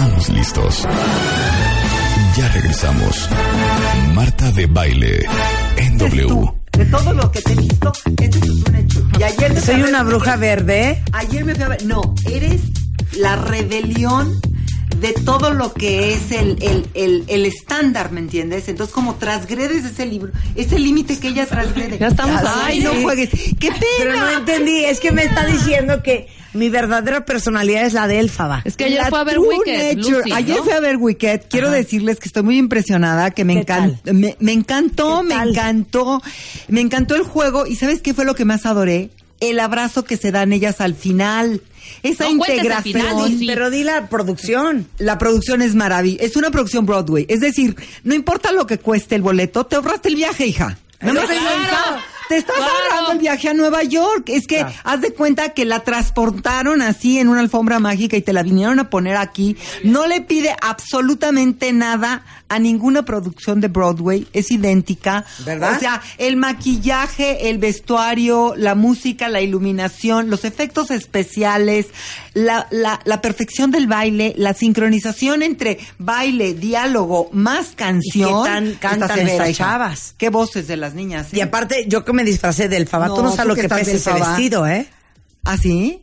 Estamos 0.00 0.30
listos. 0.30 0.82
Ya 2.34 2.48
regresamos. 2.48 3.28
Marta 4.14 4.50
de 4.52 4.64
baile 4.64 5.26
en 5.76 5.98
W. 5.98 6.52
De 6.72 6.86
todo 6.86 7.12
lo 7.12 7.30
que 7.30 7.42
te 7.42 7.52
he 7.52 7.56
visto, 7.56 7.92
este 8.18 8.38
es 8.38 8.48
un 8.48 8.76
hecho. 8.76 9.06
Y 9.18 9.22
ayer 9.22 9.52
me 9.52 9.60
fui 9.60 9.74
Soy 9.74 9.82
una 9.82 10.02
bruja 10.02 10.36
verde. 10.36 11.02
Ayer 11.12 11.44
me 11.44 11.54
fui 11.54 11.64
a 11.64 11.68
ver. 11.68 11.84
No, 11.84 12.14
eres 12.24 12.62
la 13.18 13.36
rebelión 13.36 14.40
de 15.00 15.12
todo 15.12 15.52
lo 15.52 15.74
que 15.74 16.14
es 16.14 16.32
el, 16.32 16.56
el, 16.62 16.88
el, 16.94 17.24
el 17.28 17.44
estándar, 17.44 18.10
¿me 18.10 18.20
entiendes? 18.20 18.70
Entonces, 18.70 18.94
como 18.94 19.16
transgredes 19.16 19.84
ese 19.84 20.06
libro, 20.06 20.32
ese 20.54 20.78
límite 20.78 21.18
que 21.18 21.28
ella 21.28 21.44
transgrede. 21.44 21.98
Ya 21.98 22.08
estamos 22.08 22.40
Ay, 22.64 22.80
no 22.80 22.94
juegues. 23.02 23.28
¡Qué 23.28 23.68
pena! 23.68 23.84
Pero 23.98 24.16
no 24.16 24.30
entendí. 24.30 24.82
Es 24.82 24.98
que 24.98 25.12
me 25.12 25.24
está 25.24 25.44
diciendo 25.44 26.02
que 26.02 26.39
mi 26.52 26.68
verdadera 26.68 27.24
personalidad 27.24 27.84
es 27.86 27.92
la 27.92 28.06
de 28.08 28.18
Elfaba. 28.18 28.62
Es 28.64 28.76
que 28.76 28.84
ayer 28.84 29.02
La 29.02 29.08
fue 29.08 29.20
a 29.20 29.24
ver 29.24 29.38
Wicked. 29.38 29.96
Lucy, 29.98 30.32
Ayer 30.32 30.56
¿no? 30.56 30.64
fui 30.64 30.72
a 30.72 30.80
ver 30.80 30.96
Wicked. 30.96 31.42
Quiero 31.48 31.68
Ajá. 31.68 31.76
decirles 31.76 32.18
que 32.18 32.28
estoy 32.28 32.42
muy 32.42 32.58
impresionada, 32.58 33.30
que 33.30 33.44
me, 33.44 33.54
¿Qué 33.54 33.72
encan- 33.72 33.98
me, 34.12 34.36
me 34.40 34.52
encantó, 34.52 35.20
¿Qué 35.20 35.34
me 35.34 35.42
encantó, 35.42 36.22
me 36.68 36.80
encantó 36.80 37.14
el 37.16 37.22
juego. 37.22 37.66
¿Y 37.66 37.76
sabes 37.76 38.00
qué 38.02 38.14
fue 38.14 38.24
lo 38.24 38.34
que 38.34 38.44
más 38.44 38.66
adoré? 38.66 39.10
El 39.40 39.58
abrazo 39.60 40.04
que 40.04 40.16
se 40.16 40.32
dan 40.32 40.52
ellas 40.52 40.80
al 40.80 40.94
final. 40.94 41.62
Esa 42.02 42.24
No 42.24 42.30
integración. 42.32 42.82
final. 43.02 43.36
Pero 43.46 43.70
di 43.70 43.84
la 43.84 44.08
producción. 44.08 44.86
La 44.98 45.16
producción 45.18 45.62
es 45.62 45.74
maravillosa. 45.74 46.24
Es 46.24 46.36
una 46.36 46.50
producción 46.50 46.84
Broadway. 46.86 47.24
Es 47.28 47.40
decir, 47.40 47.74
no 48.04 48.14
importa 48.14 48.52
lo 48.52 48.66
que 48.66 48.78
cueste 48.78 49.14
el 49.14 49.22
boleto, 49.22 49.64
te 49.64 49.76
ahorraste 49.76 50.08
el 50.10 50.16
viaje, 50.16 50.46
hija. 50.46 50.78
No 51.00 51.14
me 51.14 51.20
Claro. 51.20 51.32
Te 52.30 52.36
estás 52.36 52.58
ahorrando 52.60 53.10
el 53.10 53.18
viaje 53.18 53.48
a 53.48 53.54
Nueva 53.54 53.82
York. 53.82 54.28
Es 54.28 54.46
que 54.46 54.64
haz 54.84 55.00
de 55.00 55.12
cuenta 55.12 55.48
que 55.48 55.64
la 55.64 55.80
transportaron 55.80 56.80
así 56.80 57.18
en 57.18 57.26
una 57.26 57.40
alfombra 57.40 57.80
mágica 57.80 58.16
y 58.16 58.22
te 58.22 58.32
la 58.32 58.44
vinieron 58.44 58.78
a 58.78 58.88
poner 58.88 59.16
aquí. 59.16 59.56
No 59.82 60.06
le 60.06 60.20
pide 60.20 60.54
absolutamente 60.62 61.72
nada 61.72 62.22
a 62.50 62.58
ninguna 62.58 63.04
producción 63.04 63.60
de 63.60 63.68
Broadway. 63.68 64.26
Es 64.32 64.50
idéntica. 64.50 65.24
¿Verdad? 65.46 65.76
O 65.76 65.80
sea, 65.80 66.02
el 66.18 66.36
maquillaje, 66.36 67.48
el 67.48 67.58
vestuario, 67.58 68.54
la 68.56 68.74
música, 68.74 69.28
la 69.28 69.40
iluminación, 69.40 70.28
los 70.28 70.44
efectos 70.44 70.90
especiales, 70.90 71.86
la, 72.34 72.66
la, 72.70 73.00
la 73.04 73.22
perfección 73.22 73.70
del 73.70 73.86
baile, 73.86 74.34
la 74.36 74.52
sincronización 74.52 75.42
entre 75.42 75.78
baile, 75.98 76.54
diálogo, 76.54 77.30
más 77.32 77.68
canción. 77.76 78.28
¿Y 78.28 78.42
qué 78.42 78.48
tan 78.48 78.74
cantan 78.74 79.18
estas 79.20 79.56
chavas? 79.56 80.14
Qué 80.18 80.28
voces 80.28 80.66
de 80.66 80.76
las 80.76 80.94
niñas. 80.94 81.28
¿eh? 81.32 81.36
Y 81.36 81.40
aparte, 81.40 81.86
yo 81.86 82.04
que 82.04 82.12
me 82.12 82.24
disfracé 82.24 82.68
del 82.68 82.88
Faba, 82.88 83.06
tú 83.06 83.22
no 83.22 83.30
sabes 83.30 83.46
lo 83.46 83.54
que 83.54 83.62
que 83.62 83.68
pesa 83.68 83.92
ese 83.92 84.12
vestido, 84.12 84.66
¿eh? 84.66 84.88
¿Ah, 85.44 85.56
sí? 85.56 86.02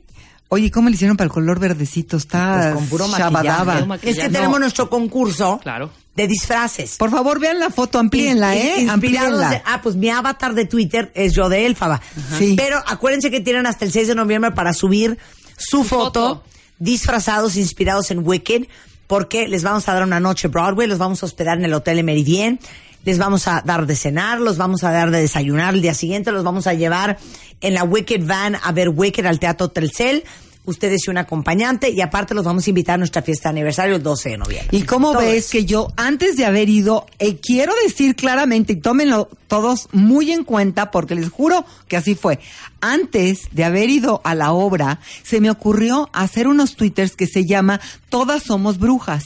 Oye, 0.50 0.72
¿cómo 0.72 0.88
le 0.90 0.96
hicieron 0.96 1.18
para 1.18 1.26
el 1.26 1.32
color 1.32 1.60
verdecito? 1.60 2.16
Está 2.18 2.60
Pues 2.62 2.74
con 2.76 2.86
puro 2.88 3.08
maquillaje. 3.08 3.86
maquillaje. 3.86 4.10
Es 4.10 4.16
que 4.18 4.28
No. 4.28 4.32
tenemos 4.32 4.60
nuestro 4.62 4.90
concurso 4.90 5.60
Claro. 5.62 5.90
de 6.16 6.28
disfraces. 6.28 6.96
Por 6.98 7.12
favor, 7.12 7.40
vean 7.40 7.60
la 7.60 7.70
foto, 7.70 8.00
amplíenla, 8.00 8.56
In- 8.56 8.62
¿eh? 8.62 8.88
Amplíenla. 8.90 9.50
de- 9.50 9.62
ah, 9.66 9.82
pues 9.84 9.96
mi 9.96 10.10
avatar 10.10 10.54
de 10.54 10.66
Twitter 10.66 11.12
es 11.16 11.34
yo 11.34 11.50
de 11.50 11.66
Elfaba. 11.66 12.02
Sí. 12.38 12.54
Pero 12.56 12.82
acuérdense 12.88 13.30
que 13.30 13.42
tienen 13.42 13.66
hasta 13.66 13.84
el 13.84 13.92
6 13.92 14.08
de 14.08 14.16
noviembre 14.16 14.52
para 14.52 14.74
subir 14.74 15.18
su, 15.58 15.84
foto, 15.84 16.28
foto. 16.30 16.44
disfrazados, 16.80 17.56
inspirados 17.58 18.10
en 18.12 18.20
Wicked, 18.26 18.68
porque 19.08 19.48
les 19.48 19.64
vamos 19.64 19.88
a 19.90 19.94
dar 19.94 20.04
una 20.04 20.20
noche 20.20 20.48
Broadway, 20.48 20.88
los 20.88 20.98
vamos 20.98 21.24
a 21.24 21.26
hospedar 21.26 21.58
en 21.58 21.66
el 21.66 21.74
Hotel 21.74 22.04
Meridien, 22.04 22.60
les 23.08 23.20
vamos 23.20 23.48
a 23.48 23.62
dar 23.66 23.86
de 23.86 23.96
cenar, 23.96 24.42
los 24.42 24.58
vamos 24.58 24.84
a 24.84 24.92
dar 24.92 25.12
de 25.12 25.22
desayunar 25.22 25.74
el 25.74 25.82
día 25.82 25.94
siguiente, 25.94 26.34
los 26.34 26.44
vamos 26.44 26.68
a 26.68 26.74
llevar 26.74 27.18
en 27.62 27.74
la 27.74 27.86
Wicked 27.86 28.28
Van 28.28 28.58
a 28.62 28.74
ver 28.74 28.90
Wicked 28.90 29.26
al 29.26 29.40
Teatro 29.40 29.70
Telcel. 29.70 30.26
Ustedes 30.66 31.08
y 31.08 31.10
un 31.10 31.18
acompañante, 31.18 31.90
y 31.90 32.02
aparte 32.02 32.34
los 32.34 32.44
vamos 32.44 32.68
a 32.68 32.70
invitar 32.70 32.96
a 32.96 32.98
nuestra 32.98 33.22
fiesta 33.22 33.48
de 33.48 33.52
aniversario 33.52 33.96
el 33.96 34.04
12 34.04 34.32
de 34.32 34.38
noviembre. 34.38 34.78
Y 34.78 34.82
cómo 34.82 35.14
Todo 35.14 35.22
ves 35.22 35.46
eso. 35.46 35.52
que 35.54 35.64
yo, 35.64 35.88
antes 35.96 36.36
de 36.36 36.44
haber 36.44 36.68
ido, 36.68 37.06
eh, 37.20 37.38
quiero 37.38 37.72
decir 37.86 38.18
claramente, 38.18 38.74
y 38.74 38.76
tómenlo 38.76 39.30
todos 39.48 39.88
muy 39.94 40.34
en 40.34 40.44
cuenta, 40.44 40.92
porque 40.92 41.16
les 41.16 41.30
juro 41.30 41.64
que 41.88 41.96
así 41.96 42.16
fue. 42.16 42.40
Antes 42.82 43.44
de 43.54 43.64
haber 43.64 43.90
ido 43.90 44.20
a 44.26 44.36
la 44.36 44.52
obra, 44.52 45.00
se 45.24 45.40
me 45.40 45.50
ocurrió 45.50 46.10
hacer 46.12 46.50
unos 46.50 46.76
twitters 46.76 47.16
que 47.16 47.28
se 47.28 47.46
llama 47.46 47.80
Todas 48.10 48.44
somos 48.44 48.78
brujas. 48.78 49.24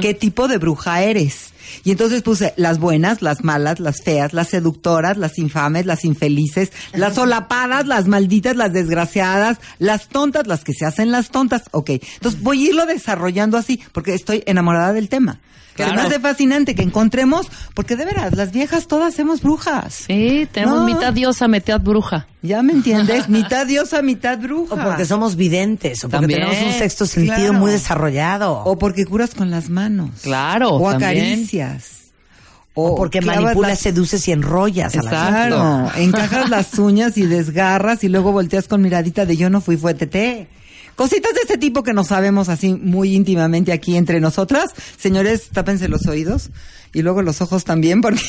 ¿Qué 0.00 0.14
tipo 0.14 0.46
de 0.46 0.58
bruja 0.58 1.02
eres? 1.02 1.52
Y 1.84 1.90
entonces 1.90 2.22
puse 2.22 2.54
las 2.56 2.78
buenas, 2.78 3.22
las 3.22 3.44
malas, 3.44 3.80
las 3.80 4.02
feas, 4.02 4.32
las 4.32 4.48
seductoras, 4.48 5.16
las 5.16 5.38
infames, 5.38 5.86
las 5.86 6.04
infelices, 6.04 6.72
las 6.92 7.14
solapadas, 7.14 7.86
las 7.86 8.06
malditas, 8.06 8.56
las 8.56 8.72
desgraciadas, 8.72 9.58
las 9.78 10.08
tontas, 10.08 10.46
las 10.46 10.64
que 10.64 10.72
se 10.72 10.86
hacen 10.86 11.10
las 11.10 11.30
tontas. 11.30 11.62
Ok, 11.72 11.90
entonces 11.90 12.42
voy 12.42 12.66
a 12.66 12.70
irlo 12.70 12.86
desarrollando 12.86 13.56
así, 13.56 13.80
porque 13.92 14.14
estoy 14.14 14.42
enamorada 14.46 14.92
del 14.92 15.08
tema. 15.08 15.40
Claro. 15.74 15.92
Se 15.92 15.96
me 15.96 16.02
hace 16.02 16.20
fascinante 16.20 16.74
que 16.74 16.82
encontremos, 16.82 17.46
porque 17.74 17.96
de 17.96 18.04
veras, 18.04 18.34
las 18.34 18.52
viejas 18.52 18.86
todas 18.86 19.14
somos 19.14 19.40
brujas. 19.42 19.94
Sí, 20.06 20.48
tenemos 20.52 20.80
No. 20.80 20.84
mitad 20.86 21.12
diosa, 21.12 21.48
mitad 21.48 21.80
bruja. 21.80 22.26
¿Ya 22.42 22.62
me 22.62 22.72
entiendes? 22.72 23.28
mitad 23.28 23.66
diosa, 23.66 24.02
mitad 24.02 24.38
bruja. 24.38 24.74
O 24.74 24.78
porque 24.82 25.04
somos 25.04 25.36
videntes, 25.36 26.04
o 26.04 26.08
porque 26.08 26.26
También, 26.26 26.40
tenemos 26.48 26.72
un 26.74 26.78
sexto 26.78 27.06
sentido 27.06 27.34
claro. 27.36 27.52
muy 27.54 27.70
desarrollado. 27.72 28.62
O 28.64 28.78
porque 28.78 29.04
curas 29.04 29.34
con 29.34 29.50
las 29.50 29.68
manos. 29.70 30.10
Claro, 30.22 30.70
O 30.74 30.90
también. 30.90 31.10
acaricias. 31.10 31.96
O 32.74 32.94
porque 32.96 33.20
manipulas, 33.20 33.70
las- 33.72 33.78
seduces 33.80 34.26
y 34.28 34.32
enrollas 34.32 34.94
a 34.96 35.02
la. 35.02 35.10
Claro, 35.10 35.90
encajas 35.96 36.48
las 36.48 36.78
uñas 36.78 37.18
y 37.18 37.26
desgarras 37.26 38.04
y 38.04 38.08
luego 38.08 38.32
volteas 38.32 38.68
con 38.68 38.80
miradita 38.80 39.26
de 39.26 39.36
yo 39.36 39.50
no 39.50 39.60
fui, 39.60 39.76
fue 39.76 39.92
tete. 39.94 40.46
Cositas 41.00 41.32
de 41.32 41.40
este 41.40 41.56
tipo 41.56 41.82
que 41.82 41.94
no 41.94 42.04
sabemos 42.04 42.50
así 42.50 42.74
muy 42.74 43.14
íntimamente 43.14 43.72
aquí 43.72 43.96
entre 43.96 44.20
nosotras. 44.20 44.74
Señores, 44.98 45.48
tápense 45.48 45.88
los 45.88 46.06
oídos 46.06 46.50
y 46.92 47.02
luego 47.02 47.22
los 47.22 47.40
ojos 47.40 47.64
también 47.64 48.00
porque 48.00 48.20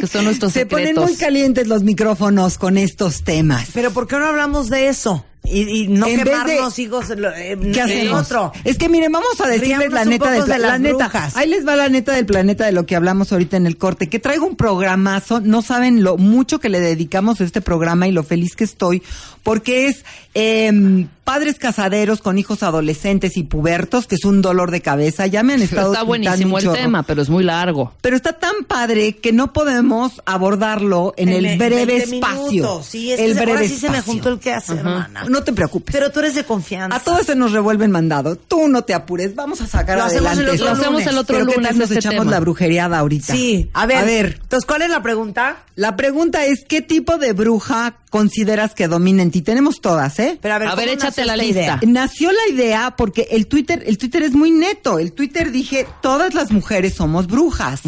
Que 0.00 0.06
son 0.06 0.24
nuestros 0.24 0.52
se 0.54 0.66
ponen 0.66 0.94
muy 0.96 1.14
calientes 1.16 1.66
los 1.68 1.82
micrófonos 1.82 2.58
con 2.58 2.78
estos 2.78 3.22
temas. 3.24 3.68
Pero 3.74 3.90
¿por 3.92 4.06
qué 4.06 4.16
no 4.18 4.26
hablamos 4.26 4.68
de 4.70 4.88
eso? 4.88 5.24
Y, 5.48 5.60
y 5.82 5.86
no 5.88 6.08
En 6.08 6.16
de- 6.18 6.24
quemarnos, 6.24 6.76
hijos, 6.80 7.06
eh, 7.36 7.56
¿Qué 7.72 7.80
hacemos? 7.80 8.22
otro. 8.26 8.52
Es 8.64 8.78
que 8.78 8.88
miren, 8.88 9.12
vamos 9.12 9.40
a 9.40 9.46
decirles 9.46 9.92
la 9.92 10.04
neta 10.04 10.32
del 10.32 10.44
de 10.44 10.58
la 10.58 10.76
neta. 10.76 10.96
brujas. 11.06 11.36
Ahí 11.36 11.48
les 11.48 11.64
va 11.64 11.76
la 11.76 11.88
neta 11.88 12.14
del 12.14 12.26
planeta 12.26 12.66
de 12.66 12.72
lo 12.72 12.84
que 12.84 12.96
hablamos 12.96 13.30
ahorita 13.30 13.56
en 13.56 13.66
el 13.68 13.76
corte. 13.78 14.08
Que 14.08 14.18
traigo 14.18 14.44
un 14.44 14.56
programazo. 14.56 15.38
No 15.40 15.62
saben 15.62 16.02
lo 16.02 16.16
mucho 16.16 16.58
que 16.58 16.68
le 16.68 16.80
dedicamos 16.80 17.40
a 17.40 17.44
este 17.44 17.60
programa 17.60 18.08
y 18.08 18.12
lo 18.12 18.24
feliz 18.24 18.56
que 18.56 18.64
estoy 18.64 19.04
porque 19.44 19.86
es 19.86 20.04
em, 20.34 21.06
padres 21.22 21.54
casaderos 21.60 22.20
con 22.20 22.36
hijos 22.38 22.64
adolescentes 22.64 23.36
y 23.36 23.44
pubertos, 23.44 24.08
que 24.08 24.16
es 24.16 24.24
un 24.24 24.42
dolor 24.42 24.72
de 24.72 24.80
cabeza. 24.80 25.28
Ya 25.28 25.44
me 25.44 25.52
han 25.52 25.62
estado 25.62 25.92
Está 25.92 26.02
buenísimo 26.02 26.58
el 26.58 26.64
chorro. 26.64 26.76
tema, 26.76 27.04
pero 27.04 27.22
es 27.22 27.28
muy 27.28 27.44
largo. 27.44 27.92
Pero 28.06 28.14
está 28.14 28.34
tan 28.34 28.62
padre 28.68 29.16
que 29.16 29.32
no 29.32 29.52
podemos 29.52 30.22
abordarlo 30.26 31.12
en, 31.16 31.28
el 31.28 31.42
ve- 31.44 31.56
breve 31.56 31.86
20 31.86 32.14
espacio. 32.14 32.50
minutos. 32.52 32.86
Sí, 32.86 33.10
es 33.10 33.18
el 33.18 33.26
que 33.32 33.34
breve 33.34 33.52
ahora 33.52 33.62
sí 33.64 33.76
se 33.76 33.90
me 33.90 33.98
espacio. 33.98 34.12
juntó 34.12 34.28
el 34.28 34.38
que 34.38 34.52
hacer, 34.52 34.78
hermana. 34.78 35.24
No 35.28 35.42
te 35.42 35.52
preocupes. 35.52 35.92
Pero 35.92 36.12
tú 36.12 36.20
eres 36.20 36.36
de 36.36 36.44
confianza. 36.44 36.96
A 36.96 37.00
todos 37.00 37.26
se 37.26 37.34
nos 37.34 37.50
revuelven 37.50 37.90
mandado. 37.90 38.36
Tú 38.36 38.68
no 38.68 38.82
te 38.84 38.94
apures. 38.94 39.34
Vamos 39.34 39.60
a 39.60 39.66
sacar 39.66 39.98
Lo 39.98 40.04
hacemos 40.04 40.30
adelante. 40.32 40.42
el 40.52 40.60
otro 40.62 40.66
Lo 40.66 40.80
hacemos 40.80 41.02
el 41.06 41.18
otro 41.18 41.34
Pero 41.36 41.46
¿qué 41.48 41.54
lunes 41.56 41.68
tal 41.70 41.78
nos 41.78 41.90
este 41.90 41.98
echamos 41.98 42.18
tema? 42.20 42.30
la 42.30 42.38
brujeriada 42.38 42.98
ahorita? 43.00 43.32
Sí, 43.34 43.70
a 43.72 43.86
ver. 43.86 43.96
A 43.98 44.02
ver, 44.04 44.38
Entonces, 44.40 44.66
¿cuál 44.66 44.82
es 44.82 44.90
la 44.90 45.02
pregunta? 45.02 45.56
la 45.74 45.94
pregunta 45.96 46.46
es, 46.46 46.64
¿qué 46.66 46.80
tipo 46.80 47.18
de 47.18 47.32
bruja 47.34 47.96
consideras 48.08 48.72
que 48.74 48.88
domina 48.88 49.22
en 49.22 49.30
ti? 49.30 49.42
Tenemos 49.42 49.80
todas, 49.82 50.18
¿eh? 50.20 50.38
Pero 50.40 50.54
a 50.54 50.58
ver, 50.58 50.68
A 50.68 50.74
ver, 50.74 50.88
¿cómo 50.88 50.94
échate 51.00 51.24
la 51.26 51.36
lista. 51.36 51.50
idea? 51.60 51.80
Nació 51.86 52.30
la 52.32 52.54
idea 52.54 52.94
porque 52.96 53.26
el 53.32 53.46
Twitter, 53.46 53.82
el 53.86 53.98
Twitter 53.98 54.22
es 54.22 54.32
muy 54.32 54.52
neto. 54.52 54.98
El 54.98 55.12
Twitter 55.12 55.50
dije, 55.52 55.86
todas 56.00 56.32
las 56.34 56.50
mujeres 56.50 56.94
somos 56.94 57.26
brujas. 57.26 57.80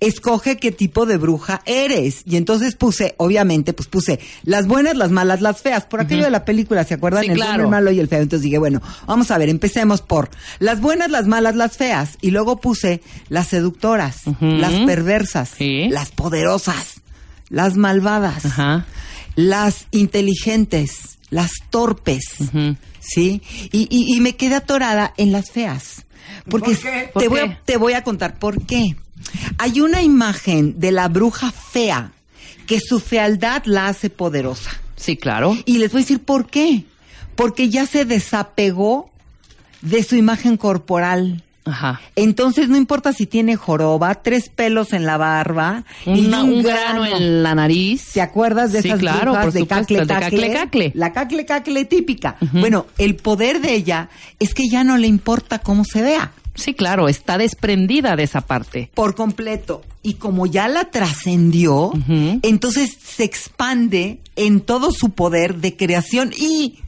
Escoge 0.00 0.56
qué 0.56 0.72
tipo 0.72 1.06
de 1.06 1.16
bruja 1.16 1.62
eres. 1.66 2.22
Y 2.26 2.36
entonces 2.36 2.74
puse, 2.76 3.14
obviamente, 3.18 3.72
pues 3.72 3.88
puse 3.88 4.20
las 4.44 4.66
buenas, 4.66 4.96
las 4.96 5.10
malas, 5.10 5.40
las 5.40 5.60
feas. 5.62 5.84
Por 5.84 6.00
aquello 6.00 6.24
de 6.24 6.30
la 6.30 6.44
película, 6.44 6.84
¿se 6.84 6.94
acuerdan? 6.94 7.24
Sí, 7.24 7.30
el 7.30 7.36
claro. 7.36 7.52
bueno, 7.52 7.64
el 7.64 7.70
malo 7.70 7.90
y 7.92 8.00
el 8.00 8.08
feo. 8.08 8.20
Entonces 8.20 8.42
dije, 8.44 8.58
bueno, 8.58 8.80
vamos 9.06 9.30
a 9.30 9.38
ver, 9.38 9.48
empecemos 9.48 10.02
por 10.02 10.30
las 10.58 10.80
buenas, 10.80 11.10
las 11.10 11.26
malas, 11.26 11.56
las 11.56 11.76
feas. 11.76 12.18
Y 12.20 12.30
luego 12.30 12.60
puse 12.60 13.00
las 13.28 13.48
seductoras, 13.48 14.22
las 14.40 14.72
perversas, 14.86 15.50
Sí. 15.56 15.88
las 15.88 16.10
poderosas, 16.10 17.00
las 17.48 17.76
malvadas 17.76 18.44
las 19.36 19.86
inteligentes, 19.90 21.18
las 21.30 21.50
torpes. 21.70 22.24
¿sí? 23.00 23.42
Y, 23.72 23.86
y- 23.90 24.16
y 24.16 24.20
me 24.20 24.34
quedé 24.36 24.56
atorada 24.56 25.12
en 25.16 25.30
las 25.32 25.50
feas. 25.50 26.04
Porque 26.48 26.72
¿Por 26.74 26.82
qué? 26.82 26.90
Te, 26.90 27.08
¿Por 27.12 27.28
voy 27.28 27.38
qué? 27.40 27.44
A, 27.44 27.60
te 27.64 27.76
voy 27.76 27.92
a 27.92 28.02
contar 28.02 28.38
por 28.38 28.62
qué. 28.66 28.96
Hay 29.58 29.80
una 29.80 30.02
imagen 30.02 30.78
de 30.80 30.92
la 30.92 31.08
bruja 31.08 31.50
fea 31.52 32.12
que 32.66 32.80
su 32.80 33.00
fealdad 33.00 33.62
la 33.64 33.88
hace 33.88 34.10
poderosa. 34.10 34.70
Sí, 34.96 35.16
claro. 35.16 35.56
Y 35.66 35.78
les 35.78 35.92
voy 35.92 36.00
a 36.00 36.04
decir 36.04 36.20
por 36.20 36.46
qué. 36.48 36.84
Porque 37.34 37.68
ya 37.68 37.86
se 37.86 38.04
desapegó 38.04 39.10
de 39.82 40.02
su 40.02 40.16
imagen 40.16 40.56
corporal. 40.56 41.42
Ajá. 41.64 42.00
Entonces 42.14 42.68
no 42.68 42.76
importa 42.76 43.12
si 43.12 43.26
tiene 43.26 43.56
joroba, 43.56 44.14
tres 44.22 44.48
pelos 44.48 44.92
en 44.92 45.04
la 45.04 45.16
barba, 45.16 45.84
y 46.06 46.26
Una- 46.26 46.44
un 46.44 46.62
grano 46.62 47.04
en 47.04 47.42
la 47.42 47.54
nariz. 47.56 48.10
¿Te 48.14 48.20
acuerdas 48.20 48.70
de 48.72 48.82
Sí, 48.82 48.88
esas 48.88 49.00
claro, 49.00 49.32
por 49.32 49.52
de 49.52 49.60
supuesto, 49.60 49.74
cacle, 49.74 50.00
de 50.00 50.06
cacle? 50.06 50.30
cacle, 50.30 50.52
cacle. 50.52 50.92
La 50.94 51.12
cacle 51.12 51.44
cacle 51.44 51.84
típica. 51.84 52.36
Bueno, 52.52 52.86
el 52.98 53.16
poder 53.16 53.60
de 53.60 53.74
ella 53.74 54.08
es 54.38 54.54
que 54.54 54.68
ya 54.70 54.84
no 54.84 54.96
le 54.96 55.08
importa 55.08 55.58
cómo 55.58 55.84
se 55.84 56.02
vea 56.02 56.30
Sí, 56.56 56.74
claro, 56.74 57.08
está 57.08 57.38
desprendida 57.38 58.16
de 58.16 58.24
esa 58.24 58.40
parte. 58.42 58.90
por 58.94 59.14
completo. 59.14 59.82
Y 60.02 60.14
como 60.14 60.46
ya 60.46 60.68
la 60.68 60.90
trascendió, 60.90 61.92
entonces 62.42 62.96
se 63.02 63.24
expande 63.24 64.20
en 64.36 64.60
todo 64.60 64.92
su 64.92 65.10
poder 65.10 65.56
de 65.56 65.76
creación 65.76 66.32
y 66.36 66.78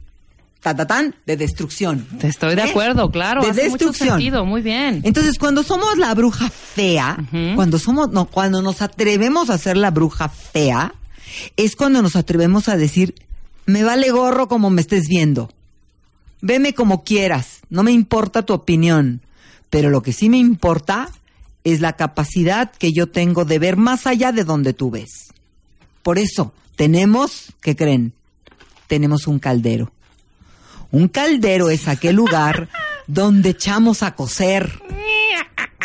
tatatán 0.61 1.15
de 1.27 1.37
destrucción. 1.37 2.07
Estoy 2.23 2.55
de 2.55 2.63
¿Eh? 2.63 2.71
acuerdo, 2.71 3.11
claro. 3.11 3.43
De 3.43 3.51
hace 3.51 3.69
mucho 3.71 3.87
destrucción. 3.87 4.19
sentido, 4.19 4.45
muy 4.45 4.63
bien. 4.63 5.01
Entonces, 5.05 5.39
cuando 5.39 5.63
somos 5.63 5.99
la 5.99 6.15
bruja 6.15 6.49
fea, 6.51 7.17
cuando 7.55 7.79
somos, 7.79 8.11
no, 8.11 8.27
cuando 8.27 8.63
nos 8.63 8.83
atrevemos 8.83 9.51
a 9.51 9.59
ser 9.59 9.77
la 9.77 9.91
bruja 9.91 10.29
fea, 10.29 10.95
es 11.57 11.77
cuando 11.77 12.03
nos 12.03 12.17
atrevemos 12.17 12.69
a 12.69 12.77
decir, 12.77 13.15
me 13.67 13.83
vale 13.83 14.11
gorro 14.11 14.49
como 14.49 14.71
me 14.71 14.81
estés 14.81 15.09
viendo. 15.09 15.51
Veme 16.41 16.73
como 16.73 17.03
quieras, 17.03 17.61
no 17.69 17.83
me 17.83 17.91
importa 17.93 18.43
tu 18.43 18.53
opinión. 18.53 19.23
Pero 19.71 19.91
lo 19.91 20.03
que 20.03 20.13
sí 20.13 20.29
me 20.29 20.39
importa 20.39 21.11
es 21.65 21.81
la 21.81 21.95
capacidad 21.95 22.71
que 22.73 22.93
yo 22.93 23.09
tengo 23.09 23.45
de 23.45 23.59
ver 23.59 23.77
más 23.77 24.07
allá 24.07 24.33
de 24.33 24.45
donde 24.45 24.73
tú 24.73 24.91
ves. 24.91 25.33
Por 26.03 26.19
eso, 26.19 26.53
tenemos, 26.77 27.53
¿qué 27.61 27.77
creen? 27.77 28.13
Tenemos 28.87 29.27
un 29.27 29.39
caldero. 29.39 29.93
Un 30.91 31.09
caldero 31.09 31.69
es 31.69 31.89
aquel 31.89 32.17
lugar 32.17 32.69
donde 33.07 33.51
echamos 33.51 34.03
a 34.03 34.15
cocer 34.15 34.81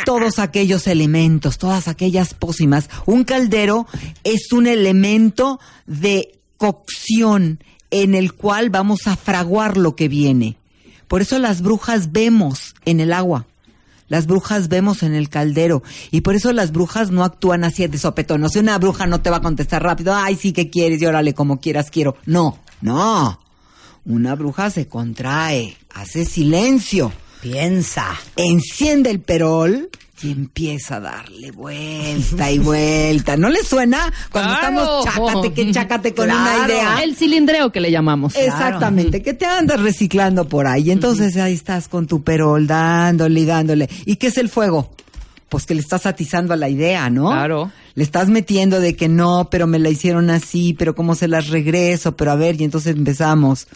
todos 0.06 0.40
aquellos 0.40 0.88
elementos, 0.88 1.58
todas 1.58 1.88
aquellas 1.88 2.34
pócimas. 2.34 2.90
Un 3.06 3.24
caldero 3.24 3.88
es 4.24 4.52
un 4.52 4.68
elemento 4.68 5.60
de 5.86 6.40
cocción 6.58 7.64
en 7.92 8.16
el 8.16 8.34
cual 8.34 8.70
vamos 8.70 9.08
a 9.08 9.16
fraguar 9.16 9.78
lo 9.78 9.96
que 9.96 10.08
viene. 10.08 10.58
Por 11.08 11.22
eso 11.22 11.40
las 11.40 11.62
brujas 11.62 12.12
vemos 12.12 12.76
en 12.86 13.00
el 13.00 13.14
agua. 13.14 13.46
Las 14.14 14.28
brujas 14.28 14.68
vemos 14.68 15.02
en 15.02 15.16
el 15.16 15.28
caldero 15.28 15.82
y 16.12 16.22
por 16.22 16.36
eso 16.36 16.54
las 16.54 16.72
brujas 16.72 17.10
no 17.10 17.24
actúan 17.24 17.64
así 17.64 17.88
de 17.88 17.98
sopetón. 17.98 18.42
No 18.42 18.50
sé, 18.50 18.60
una 18.60 18.78
bruja 18.78 19.08
no 19.08 19.22
te 19.22 19.32
va 19.32 19.38
a 19.38 19.42
contestar 19.42 19.82
rápido, 19.82 20.14
ay, 20.14 20.36
sí 20.36 20.54
que 20.54 20.70
quieres 20.70 21.02
y 21.02 21.08
órale 21.08 21.34
como 21.34 21.60
quieras 21.60 21.90
quiero. 21.90 22.16
No, 22.28 22.60
no. 22.80 23.40
Una 24.06 24.36
bruja 24.36 24.70
se 24.70 24.88
contrae, 24.88 25.76
hace 25.96 26.26
silencio, 26.26 27.12
Piensa. 27.42 28.06
enciende 28.36 29.10
el 29.10 29.20
perol 29.20 29.90
y 30.24 30.32
empieza 30.32 30.96
a 30.96 31.00
darle 31.02 31.52
vuelta 31.52 32.50
y 32.52 32.60
vuelta. 32.60 33.36
¿No 33.38 33.50
le 33.50 33.64
suena 33.64 34.12
cuando 34.32 34.54
Claro. 34.58 35.00
estamos 35.04 35.04
chácate 35.34 35.54
que 35.54 35.72
chácate 35.72 36.14
con 36.14 36.26
una 36.32 36.44
Claro. 36.56 36.74
idea? 36.74 37.04
El 37.04 37.16
cilindreo 37.16 37.72
que 37.72 37.80
le 37.82 37.92
llamamos. 37.92 38.36
Exactamente, 38.36 39.22
que 39.22 39.34
te 39.34 39.46
andas 39.46 39.80
reciclando 39.82 40.48
por 40.48 40.66
ahí. 40.68 40.92
Entonces 40.92 41.36
ahí 41.38 41.54
estás 41.54 41.88
con 41.88 42.08
tu 42.08 42.24
perol 42.24 42.68
dándole 42.68 43.42
y 43.42 43.46
dándole. 43.46 43.90
¿Y 44.06 44.16
qué 44.16 44.28
es 44.28 44.38
el 44.38 44.50
fuego? 44.50 44.92
Pues 45.50 45.66
que 45.66 45.76
le 45.76 45.82
estás 45.82 46.06
atizando 46.06 46.54
a 46.54 46.58
la 46.58 46.70
idea, 46.70 47.10
¿no? 47.10 47.28
Claro. 47.30 47.72
Le 47.96 48.04
estás 48.04 48.28
metiendo 48.30 48.80
de 48.80 48.96
que 48.96 49.08
no, 49.08 49.50
pero 49.52 49.68
me 49.68 49.78
la 49.78 49.90
hicieron 49.90 50.30
así, 50.32 50.74
pero 50.74 50.96
cómo 50.96 51.14
se 51.14 51.28
las 51.28 51.50
regreso, 51.50 52.16
pero 52.16 52.32
a 52.32 52.36
ver, 52.36 52.60
y 52.60 52.64
entonces 52.64 52.96
empezamos. 52.96 53.68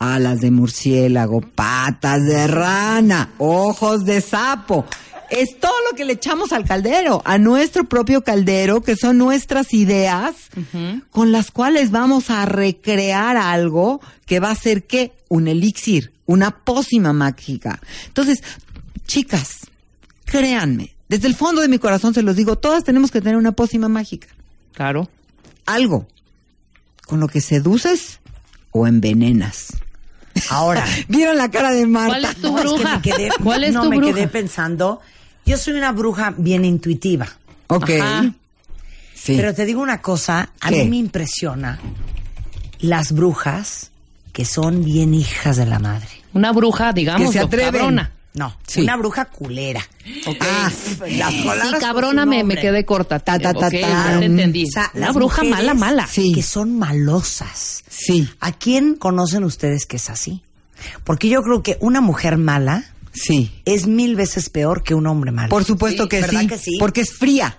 Alas 0.00 0.40
de 0.40 0.50
murciélago, 0.50 1.40
patas 1.40 2.24
de 2.24 2.48
rana, 2.48 3.30
ojos 3.38 4.04
de 4.04 4.20
sapo. 4.20 4.84
Es 5.30 5.58
todo 5.58 5.74
lo 5.90 5.96
que 5.96 6.04
le 6.04 6.14
echamos 6.14 6.52
al 6.52 6.64
caldero, 6.64 7.22
a 7.24 7.38
nuestro 7.38 7.84
propio 7.84 8.22
caldero, 8.22 8.82
que 8.82 8.96
son 8.96 9.18
nuestras 9.18 9.72
ideas, 9.72 10.34
con 11.10 11.32
las 11.32 11.50
cuales 11.50 11.90
vamos 11.90 12.30
a 12.30 12.46
recrear 12.46 13.36
algo 13.36 14.00
que 14.26 14.40
va 14.40 14.50
a 14.50 14.54
ser 14.54 14.84
que 14.84 15.12
un 15.28 15.48
elixir, 15.48 16.12
una 16.26 16.64
pócima 16.64 17.12
mágica. 17.12 17.80
Entonces, 18.06 18.42
chicas, 19.06 19.66
créanme, 20.24 20.94
desde 21.08 21.28
el 21.28 21.34
fondo 21.34 21.60
de 21.60 21.68
mi 21.68 21.78
corazón 21.78 22.14
se 22.14 22.22
los 22.22 22.36
digo, 22.36 22.56
todas 22.56 22.84
tenemos 22.84 23.10
que 23.10 23.20
tener 23.20 23.36
una 23.36 23.52
pócima 23.52 23.88
mágica. 23.88 24.28
Claro. 24.72 25.08
Algo 25.66 26.08
con 27.06 27.20
lo 27.20 27.28
que 27.28 27.40
seduces 27.40 28.20
o 28.70 28.86
envenenas. 28.86 29.68
Ahora. 30.54 30.84
¿Vieron 31.08 31.36
la 31.36 31.50
cara 31.50 31.70
de 31.72 31.86
Marta? 31.86 32.08
¿Cuál 32.18 32.24
es 32.24 32.36
tu 32.36 32.52
No, 32.52 32.58
es 32.58 32.62
que 32.64 32.68
bruja? 32.78 32.96
me 32.96 33.02
quedé, 33.02 33.30
¿Cuál 33.42 33.64
es 33.64 33.74
no, 33.74 33.82
tu 33.82 33.90
me 33.90 33.96
bruja? 33.96 34.14
quedé 34.14 34.28
pensando. 34.28 35.00
Yo 35.46 35.56
soy 35.58 35.74
una 35.74 35.92
bruja 35.92 36.32
bien 36.36 36.64
intuitiva. 36.64 37.26
Ok. 37.68 37.90
Sí. 39.14 39.34
Pero 39.36 39.54
te 39.54 39.64
digo 39.64 39.80
una 39.82 40.00
cosa, 40.02 40.50
a 40.60 40.68
¿Qué? 40.70 40.84
mí 40.84 40.90
me 40.90 40.96
impresiona 40.96 41.78
las 42.80 43.12
brujas 43.12 43.90
que 44.32 44.44
son 44.44 44.84
bien 44.84 45.14
hijas 45.14 45.56
de 45.56 45.66
la 45.66 45.78
madre. 45.78 46.08
Una 46.34 46.52
bruja, 46.52 46.92
digamos, 46.92 47.26
Que 47.28 47.32
se 47.32 47.40
atreven. 47.40 47.72
cabrona. 47.72 48.12
No, 48.34 48.56
Sí. 48.66 48.80
una 48.82 48.96
bruja 48.96 49.26
culera. 49.26 49.80
Ah, 50.40 50.70
las 51.08 51.32
Sí, 51.32 51.74
cabrona 51.78 52.26
me, 52.26 52.42
me 52.42 52.56
quedé 52.56 52.84
corta. 52.84 53.20
Ta, 53.20 53.38
ta, 53.38 53.52
ta, 53.54 53.68
Ok, 53.68 53.72
ya 53.74 53.80
tan. 53.88 54.20
te 54.20 54.26
entendí. 54.26 54.64
O 54.64 54.70
sea, 54.72 54.90
Una 54.94 55.12
bruja 55.12 55.44
mala, 55.44 55.72
mala. 55.74 56.06
Sí. 56.08 56.32
Que 56.34 56.42
son 56.42 56.76
malosas. 56.78 57.84
sí, 57.88 58.28
¿A 58.40 58.50
quién 58.52 58.96
conocen 58.96 59.44
ustedes 59.44 59.86
que 59.86 59.96
es 59.98 60.10
así? 60.10 60.42
Porque 61.04 61.28
yo 61.28 61.42
creo 61.42 61.62
que 61.62 61.76
una 61.80 62.00
mujer 62.00 62.36
mala 62.36 62.84
sí. 63.12 63.52
es 63.64 63.86
mil 63.86 64.16
veces 64.16 64.50
peor 64.50 64.82
que 64.82 64.94
un 64.94 65.06
hombre 65.06 65.30
malo. 65.30 65.48
Por 65.48 65.64
supuesto 65.64 66.02
Sí, 66.04 66.08
que, 66.08 66.20
¿verdad 66.20 66.40
sí, 66.40 66.46
que 66.48 66.58
sí? 66.58 66.76
Porque 66.80 67.02
es 67.02 67.12
fría. 67.12 67.56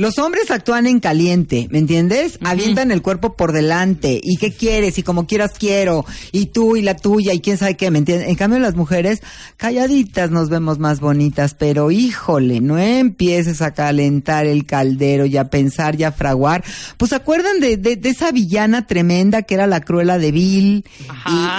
Los 0.00 0.18
hombres 0.18 0.50
actúan 0.50 0.86
en 0.86 0.98
caliente, 0.98 1.68
¿me 1.70 1.76
entiendes? 1.76 2.38
Avientan 2.42 2.90
el 2.90 3.02
cuerpo 3.02 3.34
por 3.34 3.52
delante. 3.52 4.18
¿Y 4.22 4.38
qué 4.38 4.50
quieres? 4.50 4.96
Y 4.96 5.02
como 5.02 5.26
quieras 5.26 5.52
quiero. 5.58 6.06
Y 6.32 6.46
tú 6.46 6.76
y 6.76 6.80
la 6.80 6.96
tuya 6.96 7.34
y 7.34 7.40
quién 7.40 7.58
sabe 7.58 7.76
qué, 7.76 7.90
¿me 7.90 7.98
entiendes? 7.98 8.30
En 8.30 8.34
cambio 8.34 8.58
las 8.60 8.76
mujeres, 8.76 9.20
calladitas 9.58 10.30
nos 10.30 10.48
vemos 10.48 10.78
más 10.78 11.00
bonitas, 11.00 11.52
pero 11.52 11.90
híjole, 11.90 12.62
no 12.62 12.78
empieces 12.78 13.60
a 13.60 13.74
calentar 13.74 14.46
el 14.46 14.64
caldero 14.64 15.26
y 15.26 15.36
a 15.36 15.50
pensar 15.50 16.00
y 16.00 16.04
a 16.04 16.12
fraguar. 16.12 16.64
Pues 16.96 17.10
¿se 17.10 17.16
acuerdan 17.16 17.60
de, 17.60 17.76
de, 17.76 17.96
de 17.96 18.08
esa 18.08 18.32
villana 18.32 18.86
tremenda 18.86 19.42
que 19.42 19.52
era 19.52 19.66
la 19.66 19.82
cruela 19.82 20.16
de 20.16 20.32
Bill? 20.32 20.84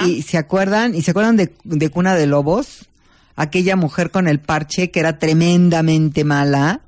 Y, 0.04 0.08
y 0.08 0.22
¿se 0.22 0.36
acuerdan? 0.36 0.96
¿Y 0.96 1.02
se 1.02 1.12
acuerdan 1.12 1.36
de, 1.36 1.52
de 1.62 1.90
Cuna 1.90 2.16
de 2.16 2.26
Lobos? 2.26 2.88
aquella 3.36 3.76
mujer 3.76 4.10
con 4.10 4.28
el 4.28 4.40
parche 4.40 4.90
que 4.90 5.00
era 5.00 5.18
tremendamente 5.18 6.24
mala. 6.24 6.80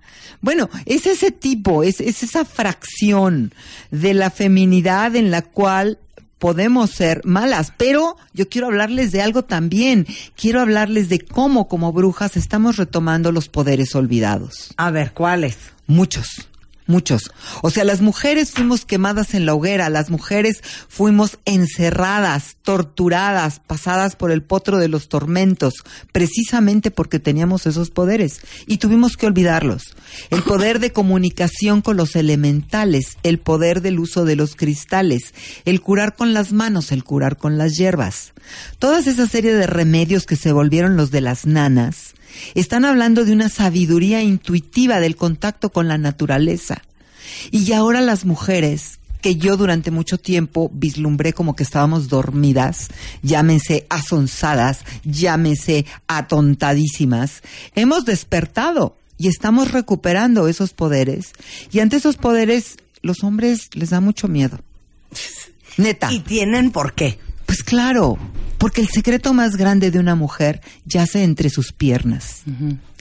Bueno, 0.45 0.69
es 0.85 1.07
ese 1.07 1.31
tipo, 1.31 1.83
es, 1.83 2.01
es 2.01 2.23
esa 2.23 2.45
fracción 2.45 3.55
de 3.91 4.13
la 4.13 4.31
feminidad 4.31 5.17
en 5.17 5.31
la 5.31 5.41
cual 5.41 5.99
podemos 6.39 6.91
ser 6.91 7.23
malas, 7.25 7.73
pero 7.79 8.19
yo 8.35 8.47
quiero 8.51 8.67
hablarles 8.67 9.11
de 9.11 9.23
algo 9.23 9.45
también. 9.45 10.07
Quiero 10.37 10.61
hablarles 10.61 11.09
de 11.09 11.21
cómo 11.21 11.67
como 11.67 11.95
brujas 11.95 12.37
estamos 12.37 12.77
retomando 12.77 13.33
los 13.33 13.49
poderes 13.49 13.95
olvidados. 13.95 14.75
A 14.77 14.91
ver, 14.91 15.13
¿cuáles? 15.13 15.57
Muchos, 15.87 16.47
muchos. 16.87 17.31
O 17.63 17.71
sea, 17.71 17.85
las 17.85 18.01
mujeres 18.01 18.51
fuimos 18.51 18.85
quemadas 18.85 19.35
en 19.35 19.47
la 19.47 19.55
hoguera, 19.55 19.89
las 19.89 20.11
mujeres 20.11 20.63
fuimos 20.89 21.39
encerradas, 21.45 22.57
torturadas, 22.63 23.61
pasadas 23.61 24.17
por 24.17 24.31
el 24.31 24.43
potro 24.43 24.79
de 24.79 24.89
los 24.89 25.09
tormentos, 25.09 25.75
precisamente 26.13 26.91
porque 26.91 27.19
teníamos 27.19 27.67
esos 27.67 27.91
poderes 27.91 28.41
y 28.67 28.79
tuvimos 28.79 29.17
que 29.17 29.27
olvidarlos. 29.27 29.95
El 30.31 30.43
poder 30.43 30.79
de 30.79 30.93
comunicación 30.93 31.83
con 31.83 31.97
los 31.97 32.17
elementales, 32.17 33.17
el 33.23 33.39
poder 33.39 33.81
del 33.81 33.99
uso 33.99 34.25
de 34.25 34.37
los 34.37 34.57
cristales, 34.57 35.35
el 35.65 35.81
curar 35.81 36.17
con 36.17 36.35
las 36.35 36.53
manos, 36.53 36.93
el 36.93 37.05
curar 37.05 37.37
con 37.37 37.59
las 37.59 37.77
hierbas. 37.77 38.33
Todas 38.79 39.07
esa 39.07 39.27
serie 39.27 39.55
de 39.55 39.67
remedios 39.67 40.27
que 40.27 40.37
se 40.37 40.53
volvieron 40.53 40.97
los 40.97 41.11
de 41.11 41.21
las 41.21 41.47
nanas, 41.47 42.14
están 42.55 42.85
hablando 42.85 43.25
de 43.25 43.33
una 43.33 43.49
sabiduría 43.49 44.23
intuitiva 44.23 45.01
del 45.01 45.17
contacto 45.17 45.71
con 45.71 45.89
la 45.89 45.99
naturaleza. 45.99 46.83
Y 47.51 47.73
ahora 47.73 48.01
las 48.01 48.25
mujeres, 48.25 48.99
que 49.21 49.37
yo 49.37 49.57
durante 49.57 49.91
mucho 49.91 50.19
tiempo 50.19 50.71
vislumbré 50.75 51.33
como 51.33 51.57
que 51.57 51.63
estábamos 51.63 52.09
dormidas, 52.09 52.89
llámense 53.23 53.87
asonzadas, 53.89 54.81
llámense 55.05 55.87
atontadísimas, 56.07 57.43
hemos 57.75 58.05
despertado 58.05 58.97
y 59.17 59.29
estamos 59.29 59.71
recuperando 59.71 60.49
esos 60.49 60.73
poderes. 60.73 61.33
Y 61.73 61.81
ante 61.81 61.97
esos 61.97 62.17
poderes, 62.17 62.77
los 63.03 63.23
hombres 63.25 63.71
les 63.75 63.91
da 63.91 64.01
mucho 64.01 64.29
miedo. 64.29 64.59
Neta. 65.77 66.13
Y 66.13 66.21
tienen 66.21 66.71
por 66.71 66.95
qué. 66.95 67.19
Pues 67.47 67.63
claro, 67.63 68.19
Porque 68.65 68.81
el 68.81 68.89
secreto 68.89 69.35
más 69.35 69.57
grande 69.57 69.91
de 69.91 69.99
una 69.99 70.15
mujer 70.15 70.63
yace 70.87 71.23
entre 71.23 71.51
sus 71.51 71.73
piernas. 71.73 72.45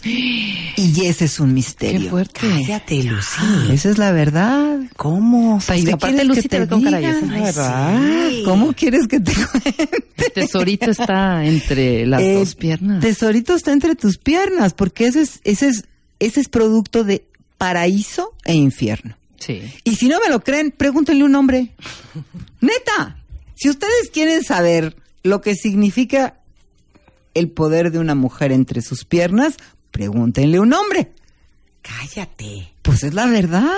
Y 0.03 1.05
ese 1.05 1.24
es 1.24 1.39
un 1.39 1.48
Qué 1.48 1.53
misterio. 1.53 2.10
fuerte. 2.10 2.41
Cállate, 2.41 3.01
Lucy. 3.03 3.72
Esa 3.72 3.89
es 3.91 3.98
la 3.98 4.12
verdad. 4.12 4.79
¿Cómo? 4.98 5.62
sea, 5.62 5.77
y 5.77 5.86
¿Qué 5.86 5.93
aparte 5.93 6.25
Lucy 6.25 6.50
te 6.50 6.60
ve 6.60 6.67
con 6.67 6.82
cara, 6.84 7.00
es 7.00 7.22
la 7.25 7.39
verdad. 7.39 8.29
sí. 8.29 8.41
¿Cómo 8.43 8.74
quieres 8.74 9.08
que 9.08 9.22
te 9.22 9.32
cuente? 9.34 9.89
El 10.17 10.32
tesorito 10.34 10.91
está 10.91 11.46
entre 11.46 12.05
las 12.08 12.22
Eh, 12.22 12.34
dos 12.34 12.55
piernas. 12.55 13.00
Tesorito 13.00 13.55
está 13.55 13.72
entre 13.72 13.96
tus 13.96 14.17
piernas, 14.17 14.74
porque 14.74 15.08
ese 15.08 15.22
es, 15.22 15.39
ese 15.46 15.70
es, 15.70 15.86
ese 16.20 16.41
es 16.41 16.50
producto 16.50 17.05
de 17.05 17.25
paraíso 17.58 18.34
e 18.43 18.53
infierno. 18.53 19.15
Sí. 19.39 19.62
Y 19.86 19.96
si 19.96 20.10
no 20.10 20.20
me 20.20 20.29
lo 20.29 20.43
creen, 20.43 20.74
pregúntenle 20.75 21.24
un 21.24 21.36
hombre. 21.36 21.70
Neta, 22.60 23.15
si 23.55 23.70
ustedes 23.70 24.10
quieren 24.12 24.43
saber 24.43 24.98
lo 25.24 25.42
que 25.42 25.56
significa 25.56 26.39
el 27.34 27.50
poder 27.50 27.92
de 27.92 28.00
una 28.00 28.13
mujer 28.15 28.51
entre 28.51 28.82
sus 28.82 29.06
piernas, 29.06 29.56
pregúntenle 29.92 30.60
un 30.60 30.74
hombre. 30.74 31.12
Cállate. 31.82 32.72
Pues 32.82 33.03
es 33.03 33.13
la 33.13 33.25
verdad. 33.25 33.72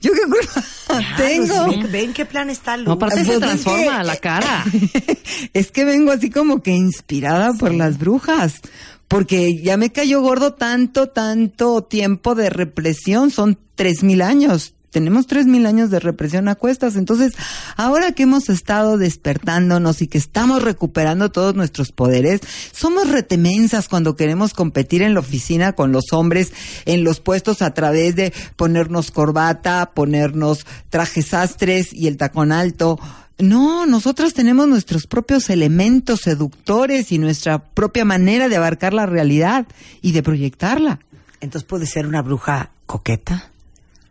Yo 0.00 0.12
qué 0.12 0.20
culpa 0.22 1.00
Ya, 1.00 1.16
tengo. 1.16 1.68
Ven, 1.70 1.92
ven 1.92 2.12
qué 2.12 2.24
plan 2.24 2.50
está 2.50 2.76
Lucy. 2.76 2.86
No, 2.86 2.92
aparte 2.92 3.16
Pues 3.16 3.26
se 3.28 3.32
es 3.34 3.38
transforma 3.40 3.98
que- 4.00 4.04
la 4.06 4.16
cara. 4.16 4.64
es 5.52 5.70
que 5.72 5.84
vengo 5.84 6.12
así 6.12 6.30
como 6.30 6.62
que 6.62 6.72
inspirada 6.72 7.52
por 7.54 7.72
las 7.74 7.98
brujas. 7.98 8.60
Porque 9.08 9.60
ya 9.62 9.76
me 9.76 9.90
cayó 9.92 10.20
gordo 10.22 10.54
tanto, 10.54 11.08
tanto 11.10 11.82
tiempo 11.84 12.34
de 12.34 12.50
represión. 12.50 13.30
Son 13.30 13.58
tres 13.74 14.02
mil 14.02 14.22
años. 14.22 14.74
Tenemos 14.92 15.26
tres 15.26 15.46
mil 15.46 15.64
años 15.64 15.90
de 15.90 16.00
represión 16.00 16.48
a 16.48 16.54
cuestas. 16.54 16.96
Entonces, 16.96 17.32
ahora 17.76 18.12
que 18.12 18.24
hemos 18.24 18.50
estado 18.50 18.98
despertándonos 18.98 20.02
y 20.02 20.06
que 20.06 20.18
estamos 20.18 20.62
recuperando 20.62 21.32
todos 21.32 21.54
nuestros 21.54 21.92
poderes, 21.92 22.42
somos 22.72 23.08
retemensas 23.08 23.88
cuando 23.88 24.16
queremos 24.16 24.52
competir 24.52 25.00
en 25.00 25.14
la 25.14 25.20
oficina 25.20 25.72
con 25.72 25.92
los 25.92 26.12
hombres 26.12 26.52
en 26.84 27.04
los 27.04 27.20
puestos 27.20 27.62
a 27.62 27.72
través 27.72 28.16
de 28.16 28.34
ponernos 28.56 29.10
corbata, 29.10 29.92
ponernos 29.94 30.66
trajes 30.90 31.28
sastres 31.28 31.94
y 31.94 32.06
el 32.06 32.18
tacón 32.18 32.52
alto. 32.52 33.00
No, 33.38 33.86
nosotros 33.86 34.34
tenemos 34.34 34.68
nuestros 34.68 35.06
propios 35.06 35.48
elementos 35.48 36.20
seductores 36.20 37.12
y 37.12 37.18
nuestra 37.18 37.64
propia 37.64 38.04
manera 38.04 38.50
de 38.50 38.56
abarcar 38.56 38.92
la 38.92 39.06
realidad 39.06 39.66
y 40.02 40.12
de 40.12 40.22
proyectarla. 40.22 41.00
Entonces 41.40 41.66
puede 41.66 41.86
ser 41.86 42.06
una 42.06 42.20
bruja 42.20 42.70
coqueta. 42.84 43.51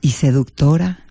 Y 0.01 0.12
seductora. 0.12 1.05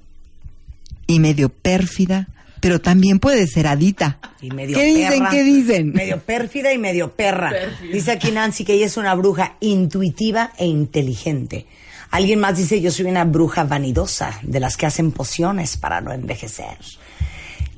Y 1.06 1.20
medio 1.20 1.48
pérfida. 1.48 2.28
Pero 2.60 2.80
también 2.80 3.18
puede 3.18 3.46
ser 3.46 3.66
adita. 3.66 4.18
Y 4.42 4.50
medio 4.50 4.76
¿Qué 4.76 4.84
dicen? 4.86 5.18
perra. 5.18 5.30
¿Qué 5.30 5.42
dicen? 5.44 5.92
Medio 5.92 6.20
pérfida 6.20 6.72
y 6.72 6.78
medio 6.78 7.12
perra. 7.12 7.52
Dice 7.90 8.12
aquí 8.12 8.30
Nancy 8.30 8.64
que 8.64 8.74
ella 8.74 8.86
es 8.86 8.96
una 8.96 9.14
bruja 9.14 9.56
intuitiva 9.60 10.52
e 10.58 10.66
inteligente. 10.66 11.66
Alguien 12.10 12.40
más 12.40 12.56
dice, 12.56 12.80
yo 12.80 12.90
soy 12.90 13.06
una 13.06 13.24
bruja 13.24 13.64
vanidosa, 13.64 14.40
de 14.42 14.60
las 14.60 14.76
que 14.76 14.86
hacen 14.86 15.12
pociones 15.12 15.76
para 15.76 16.00
no 16.00 16.12
envejecer. 16.12 16.76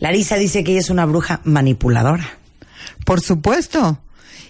Larisa 0.00 0.36
dice 0.36 0.64
que 0.64 0.72
ella 0.72 0.80
es 0.80 0.90
una 0.90 1.04
bruja 1.06 1.40
manipuladora. 1.44 2.38
Por 3.04 3.20
supuesto. 3.20 3.98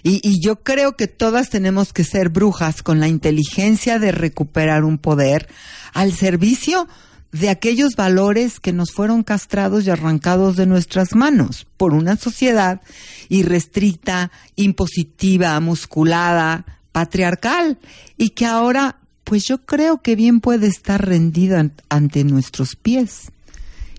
Y, 0.03 0.19
y 0.27 0.41
yo 0.45 0.57
creo 0.57 0.97
que 0.97 1.07
todas 1.07 1.49
tenemos 1.49 1.93
que 1.93 2.03
ser 2.03 2.29
brujas 2.29 2.83
con 2.83 2.99
la 2.99 3.07
inteligencia 3.07 3.99
de 3.99 4.11
recuperar 4.11 4.83
un 4.83 4.97
poder 4.97 5.47
al 5.93 6.11
servicio 6.13 6.87
de 7.31 7.49
aquellos 7.49 7.95
valores 7.95 8.59
que 8.59 8.73
nos 8.73 8.91
fueron 8.91 9.23
castrados 9.23 9.85
y 9.85 9.89
arrancados 9.89 10.55
de 10.55 10.65
nuestras 10.67 11.15
manos 11.15 11.65
por 11.77 11.93
una 11.93 12.15
sociedad 12.17 12.81
irrestricta, 13.29 14.29
impositiva, 14.55 15.59
musculada, 15.59 16.65
patriarcal 16.91 17.79
y 18.17 18.29
que 18.31 18.45
ahora 18.45 18.97
pues 19.23 19.45
yo 19.45 19.59
creo 19.65 20.01
que 20.01 20.15
bien 20.15 20.41
puede 20.41 20.67
estar 20.67 21.03
rendida 21.07 21.59
an- 21.61 21.73
ante 21.89 22.23
nuestros 22.23 22.75
pies 22.75 23.31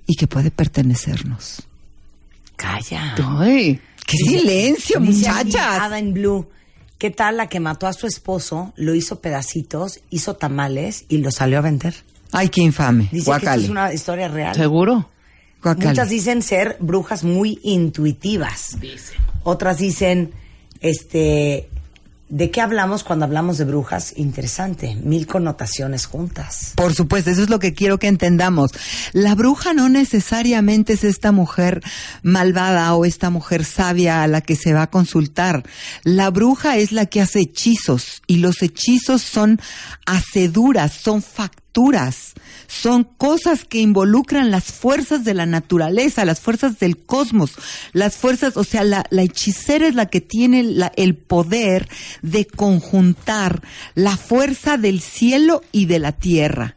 y 0.07 0.15
que 0.17 0.27
puede 0.29 0.51
pertenecernos. 0.51 1.63
Calla. 2.57 3.15
Ay. 3.41 3.81
¡Qué 4.07 4.17
silencio, 4.17 5.01
muchachas! 5.01 5.81
Ada 5.81 5.99
en 5.99 6.13
Blue. 6.15 6.49
¿Qué 6.99 7.11
tal 7.11 7.37
la 7.37 7.49
que 7.49 7.61
mató 7.61 7.87
a 7.87 7.93
su 7.93 8.07
esposo, 8.07 8.73
lo 8.77 8.95
hizo 8.95 9.21
pedacitos, 9.21 10.01
hizo 10.11 10.35
tamales 10.35 11.05
y 11.09 11.19
lo 11.19 11.31
salió 11.31 11.59
a 11.59 11.61
vender? 11.61 11.95
Ay, 12.33 12.49
qué 12.49 12.63
infame. 12.63 13.09
Dice 13.13 13.25
que 13.25 13.25
Guacale. 13.25 13.63
esto 13.63 13.65
es 13.65 13.71
una 13.71 13.93
historia 13.93 14.29
real. 14.29 14.55
¿Seguro? 14.55 15.09
Guacale. 15.63 15.89
Muchas 15.89 16.09
dicen 16.09 16.43
ser 16.43 16.77
brujas 16.81 17.25
muy 17.25 17.59
intuitivas. 17.63 18.77
Otras 19.43 19.79
dicen, 19.79 20.33
este, 20.81 21.69
¿de 22.35 22.51
qué 22.51 22.61
hablamos 22.61 23.05
cuando 23.05 23.25
hablamos 23.25 23.59
de 23.59 23.65
brujas? 23.65 24.13
Interesante, 24.17 24.97
mil 24.97 25.29
connotaciones 25.29 26.07
juntas. 26.07 26.73
Por 26.75 26.93
supuesto, 26.93 27.31
eso 27.31 27.43
es 27.43 27.49
lo 27.49 27.61
que 27.61 27.75
quiero 27.75 27.99
que 27.99 28.09
entendamos. 28.09 28.73
La 29.13 29.37
bruja 29.37 29.73
no 29.73 29.89
necesariamente 29.89 30.95
es 30.95 31.05
esta 31.05 31.31
mujer 31.31 31.81
malvada 32.23 32.93
o 32.95 33.05
esta 33.05 33.31
mujer 33.31 33.65
sabia 33.65 34.25
a 34.25 34.27
la 34.27 34.41
que 34.41 34.57
se 34.57 34.73
va 34.73 34.83
a 34.83 34.91
consultar. 34.91 35.63
La 36.03 36.31
bruja 36.31 36.77
es 36.77 36.91
la 36.91 37.07
que 37.07 37.21
hace 37.21 37.39
hechizos 37.39 38.21
y 38.27 38.39
los 38.39 38.63
hechizos 38.63 39.23
son 39.23 39.61
haceduras, 40.05 40.93
son 40.93 41.23
son 42.67 43.05
cosas 43.05 43.65
que 43.65 43.81
involucran 43.81 44.51
las 44.51 44.65
fuerzas 44.65 45.25
de 45.25 45.35
la 45.35 45.47
naturaleza, 45.47 46.25
las 46.25 46.41
fuerzas 46.41 46.79
del 46.79 46.99
cosmos, 46.99 47.53
las 47.93 48.17
fuerzas, 48.17 48.57
o 48.57 48.65
sea, 48.65 48.85
la, 48.85 49.05
hechicera 49.11 49.89
es 49.89 49.95
la 49.95 50.07
que 50.07 50.21
tiene 50.21 50.65
el 50.97 51.15
poder 51.17 51.89
de 52.23 52.47
conjuntar 52.47 53.63
la 53.95 54.17
fuerza 54.17 54.77
del 54.77 55.01
cielo 55.01 55.63
y 55.73 55.87
de 55.87 55.99
la 55.99 56.13
tierra. 56.13 56.77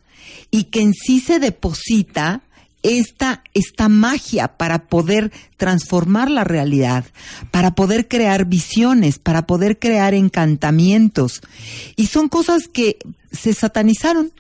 Y 0.50 0.66
que 0.66 0.82
en 0.82 0.94
sí 0.94 1.20
se 1.20 1.40
deposita 1.40 2.42
esta, 2.84 3.44
esta 3.54 3.90
magia 3.90 4.58
para 4.58 4.88
poder 4.88 5.32
transformar 5.58 6.32
la 6.32 6.44
realidad, 6.44 7.06
para 7.52 7.76
poder 7.76 8.08
crear 8.08 8.46
visiones, 8.46 9.20
para 9.20 9.46
poder 9.46 9.78
crear 9.78 10.14
encantamientos. 10.14 11.42
Y 11.96 12.08
son 12.08 12.30
cosas 12.30 12.68
que 12.68 12.98
se 13.32 13.54
satanizaron, 13.54 14.32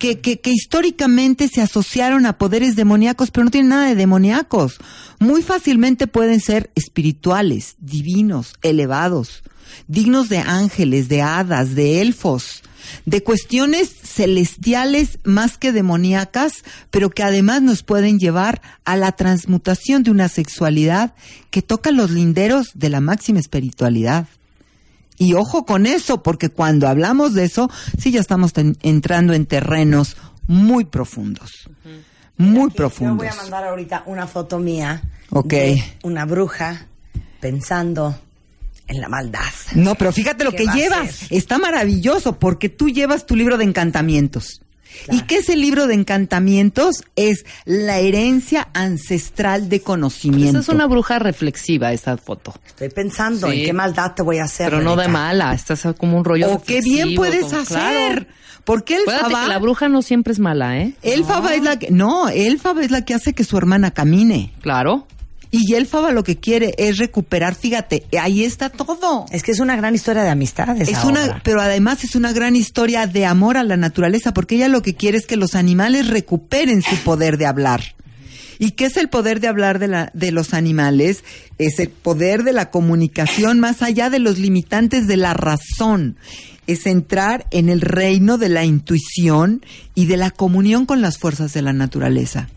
que, 0.00 0.18
que, 0.18 0.40
que 0.40 0.50
históricamente 0.50 1.46
se 1.46 1.60
asociaron 1.60 2.24
a 2.24 2.38
poderes 2.38 2.74
demoníacos, 2.74 3.30
pero 3.30 3.44
no 3.44 3.50
tienen 3.50 3.68
nada 3.68 3.86
de 3.86 3.94
demoníacos. 3.94 4.78
Muy 5.18 5.42
fácilmente 5.42 6.06
pueden 6.06 6.40
ser 6.40 6.70
espirituales, 6.74 7.76
divinos, 7.78 8.54
elevados, 8.62 9.44
dignos 9.86 10.30
de 10.30 10.38
ángeles, 10.38 11.08
de 11.10 11.20
hadas, 11.20 11.74
de 11.74 12.00
elfos, 12.00 12.62
de 13.04 13.22
cuestiones 13.22 13.90
celestiales 14.02 15.18
más 15.22 15.58
que 15.58 15.70
demoníacas, 15.70 16.64
pero 16.90 17.10
que 17.10 17.22
además 17.22 17.60
nos 17.60 17.82
pueden 17.82 18.18
llevar 18.18 18.62
a 18.86 18.96
la 18.96 19.12
transmutación 19.12 20.02
de 20.02 20.10
una 20.10 20.28
sexualidad 20.28 21.14
que 21.50 21.60
toca 21.60 21.90
los 21.90 22.10
linderos 22.10 22.70
de 22.74 22.88
la 22.88 23.02
máxima 23.02 23.38
espiritualidad. 23.38 24.26
Y 25.20 25.34
ojo 25.34 25.66
con 25.66 25.84
eso, 25.84 26.22
porque 26.22 26.48
cuando 26.48 26.88
hablamos 26.88 27.34
de 27.34 27.44
eso, 27.44 27.70
sí 27.98 28.10
ya 28.10 28.20
estamos 28.20 28.52
entrando 28.80 29.34
en 29.34 29.44
terrenos 29.44 30.16
muy 30.46 30.86
profundos. 30.86 31.68
Muy 32.38 32.68
Aquí, 32.70 32.76
profundos. 32.78 33.16
Yo 33.18 33.18
voy 33.18 33.26
a 33.28 33.34
mandar 33.34 33.64
ahorita 33.64 34.02
una 34.06 34.26
foto 34.26 34.58
mía 34.58 35.02
Ok. 35.28 35.50
de 35.50 35.84
una 36.04 36.24
bruja 36.24 36.86
pensando 37.38 38.18
en 38.86 39.00
la 39.02 39.10
maldad. 39.10 39.42
No, 39.74 39.94
pero 39.94 40.10
fíjate 40.10 40.42
lo 40.42 40.52
¿Qué 40.52 40.64
que 40.64 40.72
llevas. 40.72 41.26
Está 41.30 41.58
maravilloso 41.58 42.38
porque 42.38 42.70
tú 42.70 42.88
llevas 42.88 43.26
tu 43.26 43.36
libro 43.36 43.58
de 43.58 43.64
encantamientos. 43.64 44.62
¿Y 45.10 45.22
qué 45.22 45.36
es 45.38 45.48
el 45.48 45.60
libro 45.60 45.86
de 45.86 45.94
encantamientos? 45.94 47.04
Es 47.16 47.44
la 47.64 47.98
herencia 47.98 48.68
ancestral 48.74 49.68
de 49.68 49.80
conocimiento. 49.80 50.58
Esa 50.58 50.58
es 50.60 50.68
una 50.74 50.86
bruja 50.86 51.18
reflexiva, 51.18 51.92
esa 51.92 52.16
foto. 52.16 52.54
Estoy 52.66 52.90
pensando 52.90 53.50
Sí. 53.50 53.60
en 53.60 53.66
qué 53.66 53.72
maldad 53.72 54.12
te 54.14 54.22
voy 54.22 54.38
a 54.38 54.44
hacer. 54.44 54.70
Pero 54.70 54.82
no 54.82 54.96
de 54.96 55.08
mala, 55.08 55.52
estás 55.54 55.86
como 55.98 56.18
un 56.18 56.24
rollo 56.24 56.52
O 56.52 56.62
qué 56.62 56.80
bien 56.80 57.14
puedes 57.14 57.44
como- 57.44 57.58
hacer. 57.62 57.76
Claro. 58.26 58.26
Porque 58.64 58.96
el 58.96 59.02
Acuérdate 59.02 59.34
que 59.42 59.48
la 59.48 59.58
bruja 59.58 59.88
no 59.88 60.02
siempre 60.02 60.32
es 60.34 60.38
mala, 60.38 60.78
¿eh? 60.78 60.92
Elfaba 61.02 61.54
es 61.54 61.62
la 61.62 61.78
que, 61.78 61.90
no, 61.90 62.28
Elfaba 62.28 62.82
es 62.82 62.90
la 62.90 63.04
que 63.04 63.14
hace 63.14 63.32
que 63.32 63.42
su 63.42 63.56
hermana 63.56 63.90
camine. 63.92 64.52
Claro. 64.60 65.06
Y 65.52 65.74
Elfaba 65.74 66.12
lo 66.12 66.22
que 66.22 66.36
quiere 66.36 66.74
es 66.78 66.98
recuperar, 66.98 67.56
fíjate, 67.56 68.04
ahí 68.20 68.44
está 68.44 68.70
todo. 68.70 69.26
Es 69.32 69.42
que 69.42 69.50
es 69.50 69.58
una 69.58 69.74
gran 69.74 69.96
historia 69.96 70.22
de 70.22 70.30
amistades. 70.30 70.88
Es 70.88 71.02
una, 71.04 71.24
obra. 71.24 71.40
pero 71.42 71.60
además 71.60 72.04
es 72.04 72.14
una 72.14 72.32
gran 72.32 72.54
historia 72.54 73.08
de 73.08 73.26
amor 73.26 73.56
a 73.56 73.64
la 73.64 73.76
naturaleza, 73.76 74.32
porque 74.32 74.54
ella 74.54 74.68
lo 74.68 74.82
que 74.82 74.94
quiere 74.94 75.18
es 75.18 75.26
que 75.26 75.36
los 75.36 75.56
animales 75.56 76.06
recuperen 76.06 76.82
su 76.82 76.96
poder 76.98 77.36
de 77.36 77.46
hablar. 77.46 77.82
¿Y 78.60 78.72
qué 78.72 78.84
es 78.84 78.96
el 78.96 79.08
poder 79.08 79.40
de 79.40 79.48
hablar 79.48 79.78
de, 79.78 79.88
la, 79.88 80.10
de 80.14 80.30
los 80.30 80.54
animales? 80.54 81.24
Es 81.58 81.80
el 81.80 81.88
poder 81.88 82.44
de 82.44 82.52
la 82.52 82.70
comunicación 82.70 83.58
más 83.58 83.82
allá 83.82 84.08
de 84.10 84.18
los 84.18 84.38
limitantes 84.38 85.08
de 85.08 85.16
la 85.16 85.34
razón. 85.34 86.16
Es 86.68 86.86
entrar 86.86 87.46
en 87.50 87.70
el 87.70 87.80
reino 87.80 88.38
de 88.38 88.50
la 88.50 88.64
intuición 88.64 89.64
y 89.94 90.06
de 90.06 90.18
la 90.18 90.30
comunión 90.30 90.86
con 90.86 91.00
las 91.00 91.18
fuerzas 91.18 91.54
de 91.54 91.62
la 91.62 91.72
naturaleza. 91.72 92.50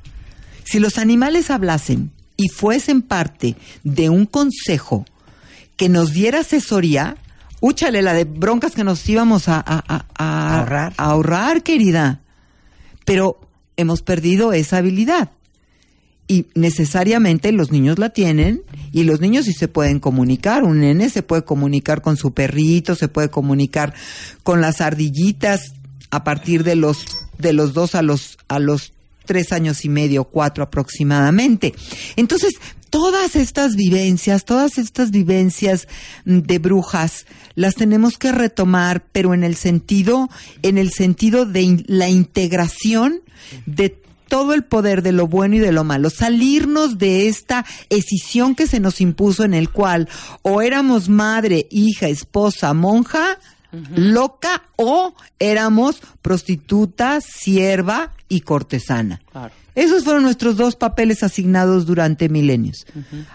Si 0.65 0.79
los 0.79 0.97
animales 0.97 1.49
hablasen 1.49 2.11
y 2.37 2.49
fuesen 2.49 3.01
parte 3.01 3.55
de 3.83 4.09
un 4.09 4.25
consejo 4.25 5.05
que 5.77 5.89
nos 5.89 6.13
diera 6.13 6.39
asesoría, 6.41 7.17
úchale 7.61 8.01
la 8.01 8.13
de 8.13 8.25
broncas 8.25 8.73
que 8.73 8.83
nos 8.83 9.07
íbamos 9.09 9.47
a, 9.47 9.63
a- 9.65 10.05
a- 10.17 10.59
Ahorrar. 10.59 10.93
a 10.97 11.03
ahorrar, 11.05 11.63
querida. 11.63 12.19
Pero 13.05 13.39
hemos 13.77 14.01
perdido 14.01 14.53
esa 14.53 14.77
habilidad. 14.77 15.31
Y 16.27 16.45
necesariamente 16.55 17.51
los 17.51 17.71
niños 17.71 17.99
la 17.99 18.09
tienen 18.11 18.61
y 18.93 19.03
los 19.03 19.19
niños 19.19 19.45
sí 19.45 19.53
se 19.53 19.67
pueden 19.67 19.99
comunicar. 19.99 20.63
Un 20.63 20.79
nene 20.79 21.09
se 21.09 21.21
puede 21.21 21.43
comunicar 21.43 22.01
con 22.01 22.15
su 22.15 22.33
perrito, 22.33 22.95
se 22.95 23.09
puede 23.09 23.29
comunicar 23.29 23.93
con 24.43 24.61
las 24.61 24.79
ardillitas 24.79 25.73
a 26.11 26.23
partir 26.23 26.63
de 26.63 26.75
los 26.75 27.05
de 27.37 27.51
los 27.51 27.73
dos 27.73 27.93
a 27.95 28.01
los 28.01 28.37
a 28.47 28.59
los 28.59 28.93
tres 29.25 29.51
años 29.51 29.85
y 29.85 29.89
medio, 29.89 30.25
cuatro 30.25 30.63
aproximadamente. 30.63 31.73
Entonces, 32.15 32.53
todas 32.89 33.35
estas 33.35 33.75
vivencias, 33.75 34.45
todas 34.45 34.77
estas 34.77 35.09
vivencias 35.09 35.87
mm, 36.25 36.39
de 36.39 36.59
brujas, 36.59 37.25
las 37.55 37.75
tenemos 37.75 38.17
que 38.17 38.31
retomar, 38.31 39.03
pero 39.11 39.33
en 39.33 39.43
el 39.43 39.55
sentido, 39.55 40.29
en 40.61 40.77
el 40.77 40.91
sentido 40.91 41.45
de 41.45 41.83
la 41.87 42.09
integración 42.09 43.21
de 43.65 43.99
todo 44.27 44.53
el 44.53 44.63
poder 44.63 45.03
de 45.03 45.11
lo 45.11 45.27
bueno 45.27 45.55
y 45.55 45.59
de 45.59 45.71
lo 45.71 45.83
malo, 45.83 46.09
salirnos 46.09 46.97
de 46.97 47.27
esta 47.27 47.65
escisión 47.89 48.55
que 48.55 48.67
se 48.67 48.79
nos 48.79 48.99
impuso 48.99 49.43
en 49.43 49.53
el 49.53 49.69
cual 49.69 50.09
o 50.41 50.61
éramos 50.61 51.09
madre, 51.09 51.67
hija, 51.69 52.07
esposa, 52.07 52.73
monja, 52.73 53.39
loca 53.95 54.63
o 54.75 55.15
éramos 55.39 56.01
prostituta, 56.21 57.19
sierva 57.21 58.11
y 58.29 58.41
cortesana. 58.41 59.21
Claro. 59.31 59.53
Esos 59.75 60.03
fueron 60.03 60.23
nuestros 60.23 60.55
dos 60.55 60.75
papeles 60.75 61.23
asignados 61.23 61.85
durante 61.85 62.29
milenios. 62.29 62.85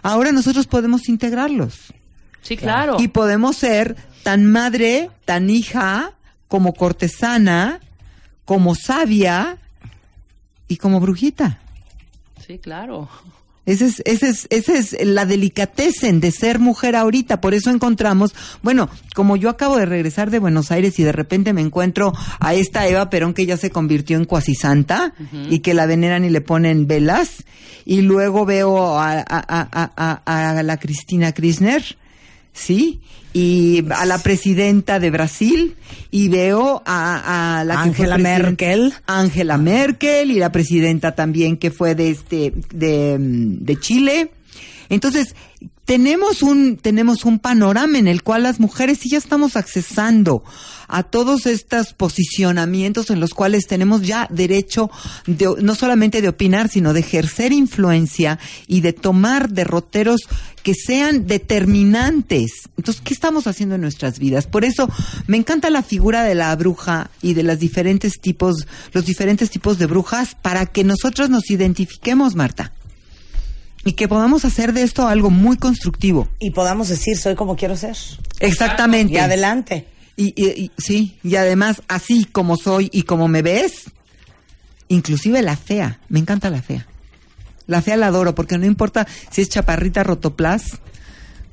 Ahora 0.02 0.30
nosotros 0.32 0.66
podemos 0.68 1.08
integrarlos 1.08 1.92
Sí, 2.42 2.56
claro. 2.56 2.96
y 3.00 3.08
podemos 3.08 3.56
ser 3.56 3.96
tan 4.22 4.46
madre, 4.46 5.10
tan 5.24 5.50
hija, 5.50 6.12
como 6.46 6.74
cortesana, 6.74 7.80
como 8.44 8.74
sabia 8.74 9.58
y 10.68 10.76
como 10.76 11.00
brujita. 11.00 11.58
Sí, 12.46 12.58
claro. 12.58 13.08
Esa 13.68 13.84
es, 13.84 14.02
esa 14.06 14.28
es, 14.28 14.46
esa 14.48 14.78
es 14.78 14.96
la 15.04 15.26
delicatecen 15.26 16.20
de 16.20 16.30
ser 16.30 16.58
mujer 16.58 16.96
ahorita. 16.96 17.42
Por 17.42 17.52
eso 17.52 17.68
encontramos, 17.68 18.34
bueno, 18.62 18.88
como 19.14 19.36
yo 19.36 19.50
acabo 19.50 19.76
de 19.76 19.84
regresar 19.84 20.30
de 20.30 20.38
Buenos 20.38 20.70
Aires 20.70 20.98
y 20.98 21.02
de 21.02 21.12
repente 21.12 21.52
me 21.52 21.60
encuentro 21.60 22.14
a 22.40 22.54
esta 22.54 22.88
Eva 22.88 23.10
Perón 23.10 23.34
que 23.34 23.44
ya 23.44 23.58
se 23.58 23.68
convirtió 23.68 24.16
en 24.16 24.24
cuasi 24.24 24.54
santa 24.54 25.12
y 25.50 25.58
que 25.58 25.74
la 25.74 25.84
veneran 25.84 26.24
y 26.24 26.30
le 26.30 26.40
ponen 26.40 26.86
velas. 26.86 27.44
Y 27.84 28.00
luego 28.00 28.46
veo 28.46 28.98
a, 28.98 29.18
a, 29.18 29.24
a, 29.28 30.58
a, 30.58 30.62
la 30.62 30.78
Cristina 30.78 31.32
Kirchner, 31.32 31.84
¿sí? 32.58 33.00
Y 33.32 33.84
a 33.90 34.04
la 34.06 34.18
presidenta 34.18 34.98
de 34.98 35.10
Brasil 35.10 35.76
y 36.10 36.28
veo 36.28 36.82
a, 36.86 37.60
a 37.60 37.64
la 37.64 37.80
Angela 37.82 38.18
Merkel. 38.18 38.92
Angela 39.06 39.58
Merkel 39.58 40.30
y 40.30 40.38
la 40.38 40.50
presidenta 40.50 41.14
también 41.14 41.56
que 41.56 41.70
fue 41.70 41.94
de 41.94 42.10
este 42.10 42.52
de, 42.72 43.16
de 43.18 43.76
Chile. 43.78 44.30
Entonces, 44.88 45.34
tenemos 45.88 46.42
un 46.42 46.76
tenemos 46.76 47.24
un 47.24 47.38
panorama 47.38 47.96
en 47.96 48.08
el 48.08 48.22
cual 48.22 48.42
las 48.42 48.60
mujeres 48.60 48.98
sí 49.00 49.08
ya 49.08 49.16
estamos 49.16 49.56
accesando 49.56 50.44
a 50.86 51.02
todos 51.02 51.46
estos 51.46 51.94
posicionamientos 51.94 53.08
en 53.08 53.20
los 53.20 53.30
cuales 53.30 53.66
tenemos 53.66 54.02
ya 54.02 54.28
derecho 54.30 54.90
de, 55.26 55.48
no 55.62 55.74
solamente 55.74 56.20
de 56.20 56.28
opinar, 56.28 56.68
sino 56.68 56.92
de 56.92 57.00
ejercer 57.00 57.52
influencia 57.52 58.38
y 58.66 58.82
de 58.82 58.92
tomar 58.92 59.48
derroteros 59.48 60.28
que 60.62 60.74
sean 60.74 61.26
determinantes. 61.26 62.68
Entonces, 62.76 63.02
¿qué 63.02 63.14
estamos 63.14 63.46
haciendo 63.46 63.76
en 63.76 63.80
nuestras 63.80 64.18
vidas? 64.18 64.46
Por 64.46 64.66
eso 64.66 64.90
me 65.26 65.38
encanta 65.38 65.70
la 65.70 65.82
figura 65.82 66.22
de 66.22 66.34
la 66.34 66.54
bruja 66.54 67.10
y 67.22 67.32
de 67.32 67.44
las 67.44 67.60
diferentes 67.60 68.20
tipos, 68.20 68.66
los 68.92 69.06
diferentes 69.06 69.48
tipos 69.48 69.78
de 69.78 69.86
brujas 69.86 70.34
para 70.34 70.66
que 70.66 70.84
nosotros 70.84 71.30
nos 71.30 71.50
identifiquemos, 71.50 72.34
Marta. 72.34 72.72
Y 73.88 73.92
que 73.92 74.06
podamos 74.06 74.44
hacer 74.44 74.74
de 74.74 74.82
esto 74.82 75.08
algo 75.08 75.30
muy 75.30 75.56
constructivo. 75.56 76.28
Y 76.40 76.50
podamos 76.50 76.88
decir, 76.88 77.16
soy 77.16 77.34
como 77.34 77.56
quiero 77.56 77.74
ser. 77.74 77.96
Exactamente. 78.38 79.14
Y 79.14 79.16
adelante. 79.16 79.86
Y, 80.14 80.34
y- 80.36 80.64
y- 80.64 80.70
sí, 80.76 81.18
y 81.22 81.36
además, 81.36 81.80
así 81.88 82.26
como 82.26 82.56
soy 82.58 82.90
y 82.92 83.04
como 83.04 83.28
me 83.28 83.40
ves, 83.40 83.84
inclusive 84.88 85.40
la 85.40 85.56
fea, 85.56 86.00
me 86.10 86.18
encanta 86.18 86.50
la 86.50 86.60
fea. 86.60 86.86
La 87.66 87.80
fea 87.80 87.96
la 87.96 88.08
adoro 88.08 88.34
porque 88.34 88.58
no 88.58 88.66
importa 88.66 89.06
si 89.30 89.40
es 89.40 89.48
chaparrita 89.48 90.02
rotoplas, 90.02 90.64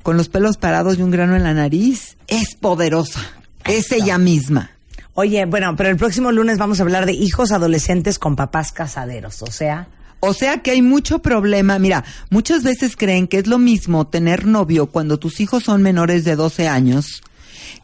con 0.02 0.18
los 0.18 0.28
pelos 0.28 0.58
parados 0.58 0.98
y 0.98 1.02
un 1.02 1.10
grano 1.10 1.36
en 1.36 1.42
la 1.42 1.54
nariz, 1.54 2.18
es 2.28 2.54
poderosa. 2.54 3.20
Es 3.64 3.90
ella 3.92 4.18
misma. 4.18 4.72
Oye, 5.14 5.46
bueno, 5.46 5.74
pero 5.74 5.88
el 5.88 5.96
próximo 5.96 6.32
lunes 6.32 6.58
vamos 6.58 6.80
a 6.80 6.82
hablar 6.82 7.06
de 7.06 7.12
hijos 7.14 7.50
adolescentes 7.50 8.18
con 8.18 8.36
papás 8.36 8.72
casaderos. 8.72 9.40
O 9.40 9.50
sea, 9.50 9.88
O 10.20 10.32
sea 10.32 10.58
que 10.58 10.70
hay 10.70 10.82
mucho 10.82 11.20
problema. 11.20 11.78
Mira, 11.78 12.04
muchas 12.30 12.62
veces 12.62 12.96
creen 12.96 13.28
que 13.28 13.38
es 13.38 13.46
lo 13.46 13.58
mismo 13.58 14.06
tener 14.06 14.46
novio 14.46 14.86
cuando 14.86 15.18
tus 15.18 15.40
hijos 15.40 15.64
son 15.64 15.82
menores 15.82 16.24
de 16.24 16.36
12 16.36 16.68
años 16.68 17.22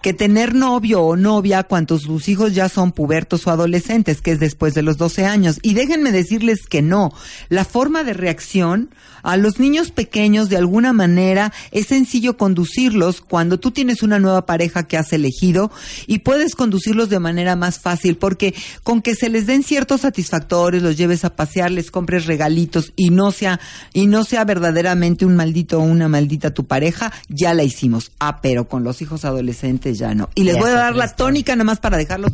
que 0.03 0.13
tener 0.13 0.55
novio 0.55 1.01
o 1.03 1.17
novia 1.17 1.63
cuando 1.63 1.99
tus 1.99 2.29
hijos 2.29 2.55
ya 2.55 2.69
son 2.69 2.93
pubertos 2.93 3.47
o 3.47 3.51
adolescentes, 3.51 4.21
que 4.21 4.33
es 4.33 4.41
después 4.41 4.75
de 4.75 4.83
los 4.83 4.99
12 4.99 5.25
años. 5.25 5.59
Y 5.63 5.75
déjenme 5.75 6.13
decirles 6.13 6.67
que 6.69 6.83
no. 6.83 7.13
La 7.49 7.65
forma 7.65 8.05
de 8.05 8.13
reacción 8.13 8.91
a 9.23 9.37
los 9.37 9.61
niños 9.61 9.93
pequeños, 9.93 10.49
de 10.49 10.57
alguna 10.57 10.93
manera, 10.93 11.53
es 11.71 11.87
sencillo 11.87 12.37
conducirlos 12.37 13.21
cuando 13.21 13.59
tú 13.59 13.71
tienes 13.71 14.03
una 14.03 14.19
nueva 14.19 14.47
pareja 14.47 14.83
que 14.89 14.99
has 14.99 15.13
elegido 15.13 15.71
y 16.07 16.21
puedes 16.21 16.55
conducirlos 16.57 17.09
de 17.09 17.21
manera 17.21 17.55
más 17.55 17.79
fácil, 17.79 18.17
porque 18.17 18.55
con 18.83 19.01
que 19.01 19.15
se 19.15 19.29
les 19.29 19.47
den 19.47 19.63
ciertos 19.63 20.03
satisfactores, 20.03 20.83
los 20.83 20.97
lleves 20.97 21.25
a 21.25 21.37
pasear, 21.37 21.71
les 21.71 21.91
compres 21.93 22.27
regalitos 22.27 22.93
y 22.97 23.11
no 23.11 23.31
sea, 23.31 23.61
y 23.93 24.09
no 24.09 24.25
sea 24.25 24.45
verdaderamente 24.45 25.25
un 25.25 25.37
maldito 25.37 25.79
o 25.79 25.83
una 25.83 26.09
maldita 26.09 26.53
tu 26.53 26.67
pareja, 26.67 27.13
ya 27.29 27.55
la 27.55 27.63
hicimos. 27.63 28.11
Ah, 28.19 28.41
pero 28.43 28.69
con 28.69 28.83
los 28.83 29.01
hijos 29.03 29.25
adolescentes 29.25 29.92
Y 30.35 30.45
les 30.45 30.55
Ya 30.55 30.61
voy 30.61 30.71
a 30.71 30.75
dar 30.75 30.97
la 30.97 31.09
tónica 31.15 31.55
nada 31.55 31.65
más 31.65 31.81
para 31.81 31.97
dejarlos 31.97 32.33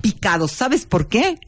picados. 0.00 0.52
¿Sabes 0.52 0.86
por 0.86 1.08
qué? 1.08 1.38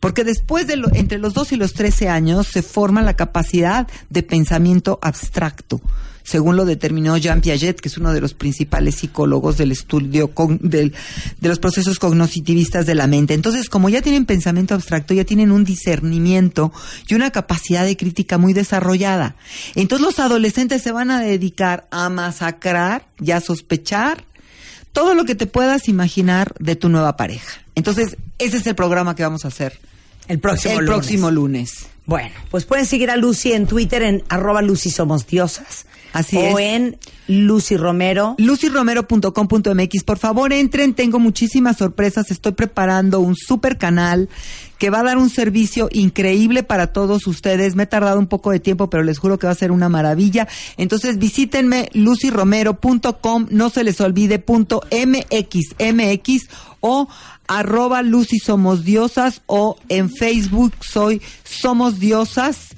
Porque 0.00 0.22
después 0.24 0.66
de 0.66 0.76
lo- 0.76 0.94
entre 0.94 1.18
los 1.18 1.34
2 1.34 1.52
y 1.52 1.56
los 1.56 1.72
13 1.74 2.08
años 2.08 2.46
se 2.46 2.62
forma 2.62 3.02
la 3.02 3.14
capacidad 3.16 3.88
de 4.10 4.22
pensamiento 4.22 5.00
abstracto, 5.02 5.80
según 6.22 6.54
lo 6.54 6.64
determinó 6.64 7.16
Jean 7.16 7.40
Piaget, 7.40 7.80
que 7.80 7.88
es 7.88 7.98
uno 7.98 8.12
de 8.12 8.20
los 8.20 8.32
principales 8.34 8.94
psicólogos 8.94 9.56
del 9.58 9.72
estudio 9.72 10.28
con- 10.32 10.60
del- 10.62 10.94
de 11.40 11.48
los 11.48 11.58
procesos 11.58 11.98
cognoscitivistas 11.98 12.86
de 12.86 12.94
la 12.94 13.08
mente. 13.08 13.34
Entonces, 13.34 13.68
como 13.68 13.88
ya 13.88 14.00
tienen 14.00 14.24
pensamiento 14.24 14.74
abstracto, 14.74 15.14
ya 15.14 15.24
tienen 15.24 15.50
un 15.50 15.64
discernimiento 15.64 16.72
y 17.08 17.14
una 17.14 17.30
capacidad 17.32 17.84
de 17.84 17.96
crítica 17.96 18.38
muy 18.38 18.52
desarrollada. 18.52 19.34
Entonces, 19.74 20.06
los 20.06 20.18
adolescentes 20.20 20.80
se 20.82 20.92
van 20.92 21.10
a 21.10 21.20
dedicar 21.20 21.88
a 21.90 22.08
masacrar 22.08 23.08
y 23.20 23.32
a 23.32 23.40
sospechar 23.40 24.24
todo 24.98 25.14
lo 25.14 25.24
que 25.24 25.36
te 25.36 25.46
puedas 25.46 25.88
imaginar 25.88 26.54
de 26.58 26.74
tu 26.74 26.88
nueva 26.88 27.16
pareja. 27.16 27.62
Entonces, 27.76 28.16
ese 28.40 28.56
es 28.56 28.66
el 28.66 28.74
programa 28.74 29.14
que 29.14 29.22
vamos 29.22 29.44
a 29.44 29.48
hacer 29.48 29.78
el 30.26 30.40
próximo 30.40 30.80
el 30.80 30.86
lunes. 30.86 30.92
próximo 30.92 31.30
lunes. 31.30 31.86
Bueno, 32.04 32.34
pues 32.50 32.64
pueden 32.64 32.84
seguir 32.84 33.08
a 33.12 33.16
Lucy 33.16 33.52
en 33.52 33.68
Twitter 33.68 34.02
en 34.02 34.24
arroba 34.28 34.60
Lucy 34.60 34.90
Somos 34.90 35.24
Diosas. 35.28 35.86
Así 36.12 36.36
o 36.36 36.58
es. 36.58 36.66
en 36.74 36.98
Lucy 37.26 37.76
Romero. 37.76 38.34
lucyromero.com.mx. 38.38 40.04
Por 40.04 40.18
favor, 40.18 40.52
entren, 40.52 40.94
tengo 40.94 41.18
muchísimas 41.18 41.76
sorpresas. 41.76 42.30
Estoy 42.30 42.52
preparando 42.52 43.20
un 43.20 43.36
super 43.36 43.78
canal 43.78 44.28
que 44.78 44.90
va 44.90 45.00
a 45.00 45.02
dar 45.02 45.18
un 45.18 45.28
servicio 45.28 45.88
increíble 45.92 46.62
para 46.62 46.92
todos 46.92 47.26
ustedes. 47.26 47.74
Me 47.74 47.82
he 47.82 47.86
tardado 47.86 48.18
un 48.18 48.28
poco 48.28 48.50
de 48.50 48.60
tiempo, 48.60 48.88
pero 48.88 49.02
les 49.02 49.18
juro 49.18 49.38
que 49.38 49.46
va 49.46 49.52
a 49.52 49.56
ser 49.56 49.72
una 49.72 49.88
maravilla. 49.88 50.48
Entonces, 50.76 51.18
visítenme 51.18 51.90
lucyromero.com, 51.92 53.46
no 53.50 53.70
se 53.70 53.84
les 53.84 54.00
olvide 54.00 54.38
punto 54.38 54.82
MX, 54.90 55.74
MX 55.92 56.48
o 56.80 57.08
arroba 57.48 58.02
Lucy 58.02 58.38
Somos 58.38 58.84
Diosas 58.84 59.42
o 59.46 59.76
en 59.88 60.10
Facebook 60.10 60.72
soy 60.80 61.20
Somos 61.44 61.98
Diosas. 61.98 62.74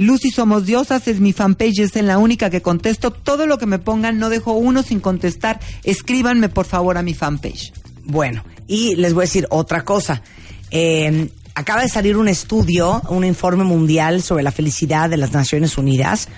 Lucy 0.00 0.30
Somos 0.30 0.64
Diosas 0.64 1.06
es 1.08 1.20
mi 1.20 1.34
fanpage, 1.34 1.80
es 1.80 1.94
la 1.94 2.16
única 2.16 2.48
que 2.48 2.62
contesto. 2.62 3.10
Todo 3.10 3.46
lo 3.46 3.58
que 3.58 3.66
me 3.66 3.78
pongan, 3.78 4.18
no 4.18 4.30
dejo 4.30 4.52
uno 4.52 4.82
sin 4.82 4.98
contestar. 4.98 5.60
Escríbanme 5.84 6.48
por 6.48 6.64
favor 6.64 6.96
a 6.96 7.02
mi 7.02 7.12
fanpage. 7.12 7.74
Bueno, 8.04 8.42
y 8.66 8.94
les 8.94 9.12
voy 9.12 9.24
a 9.24 9.26
decir 9.26 9.46
otra 9.50 9.84
cosa. 9.84 10.22
Eh, 10.70 11.28
acaba 11.54 11.82
de 11.82 11.90
salir 11.90 12.16
un 12.16 12.28
estudio, 12.28 13.02
un 13.10 13.26
informe 13.26 13.62
mundial 13.62 14.22
sobre 14.22 14.42
la 14.42 14.52
felicidad 14.52 15.10
de 15.10 15.18
las 15.18 15.32
Naciones 15.32 15.76
Unidas, 15.76 16.28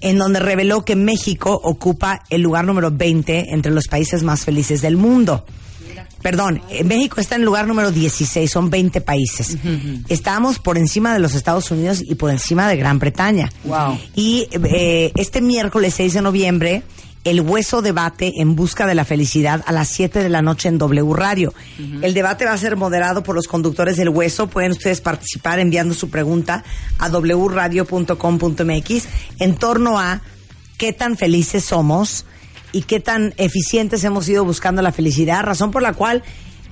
en 0.00 0.16
donde 0.16 0.40
reveló 0.40 0.86
que 0.86 0.96
México 0.96 1.60
ocupa 1.62 2.22
el 2.30 2.40
lugar 2.40 2.64
número 2.64 2.90
20 2.90 3.52
entre 3.52 3.72
los 3.72 3.88
países 3.88 4.22
más 4.22 4.46
felices 4.46 4.80
del 4.80 4.96
mundo. 4.96 5.44
Perdón, 6.26 6.60
eh, 6.70 6.82
México 6.82 7.20
está 7.20 7.36
en 7.36 7.42
el 7.42 7.46
lugar 7.46 7.68
número 7.68 7.92
16, 7.92 8.50
son 8.50 8.68
20 8.68 9.00
países. 9.00 9.58
Estamos 10.08 10.58
por 10.58 10.76
encima 10.76 11.14
de 11.14 11.20
los 11.20 11.36
Estados 11.36 11.70
Unidos 11.70 12.02
y 12.04 12.16
por 12.16 12.32
encima 12.32 12.68
de 12.68 12.76
Gran 12.76 12.98
Bretaña. 12.98 13.48
Wow. 13.62 13.96
Y 14.16 14.48
eh, 14.50 15.12
este 15.14 15.40
miércoles 15.40 15.94
6 15.94 16.14
de 16.14 16.22
noviembre 16.22 16.82
el 17.22 17.42
hueso 17.42 17.80
debate 17.80 18.32
en 18.40 18.56
busca 18.56 18.88
de 18.88 18.96
la 18.96 19.04
felicidad 19.04 19.62
a 19.68 19.72
las 19.72 19.86
7 19.86 20.20
de 20.20 20.28
la 20.28 20.42
noche 20.42 20.68
en 20.68 20.78
W 20.78 21.14
Radio. 21.14 21.54
El 22.02 22.12
debate 22.12 22.44
va 22.44 22.54
a 22.54 22.58
ser 22.58 22.74
moderado 22.74 23.22
por 23.22 23.36
los 23.36 23.46
conductores 23.46 23.96
del 23.96 24.08
hueso. 24.08 24.48
Pueden 24.48 24.72
ustedes 24.72 25.00
participar 25.00 25.60
enviando 25.60 25.94
su 25.94 26.10
pregunta 26.10 26.64
a 26.98 27.08
wradio.com.mx 27.08 29.04
en 29.38 29.54
torno 29.54 30.00
a 30.00 30.22
qué 30.76 30.92
tan 30.92 31.16
felices 31.16 31.64
somos 31.64 32.24
y 32.76 32.82
qué 32.82 33.00
tan 33.00 33.32
eficientes 33.38 34.04
hemos 34.04 34.28
ido 34.28 34.44
buscando 34.44 34.82
la 34.82 34.92
felicidad, 34.92 35.42
razón 35.42 35.70
por 35.70 35.80
la 35.80 35.94
cual 35.94 36.22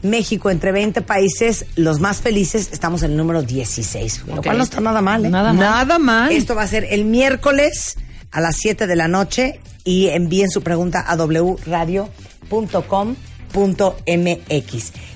México, 0.03 0.51
entre 0.51 0.71
20 0.71 1.01
países, 1.01 1.65
los 1.77 1.99
más 1.99 2.21
felices, 2.21 2.69
estamos 2.73 3.03
en 3.03 3.13
el 3.13 3.17
número 3.17 3.41
16, 3.41 4.25
lo 4.27 4.43
cual 4.43 4.59
no 4.59 4.65
está 4.65 4.83
nada 4.83 5.01
mal. 5.01 5.25
¿eh? 5.25 5.31
Nada 5.31 5.55
mal. 5.55 5.61
Nada 5.61 5.99
mal. 5.99 6.31
Esto 6.31 6.55
va 6.55 6.61
a 6.61 6.69
ser 6.69 6.85
el 6.91 7.07
miércoles 7.07 7.97
a 8.33 8.43
las 8.43 8.57
7 8.57 8.87
de 8.87 8.97
la 8.97 9.09
noche 9.09 9.61
y 9.83 10.09
envíen 10.09 10.51
su 10.51 10.61
pregunta 10.61 11.01
a 11.01 11.17
wradio.com.mx. 11.17 12.13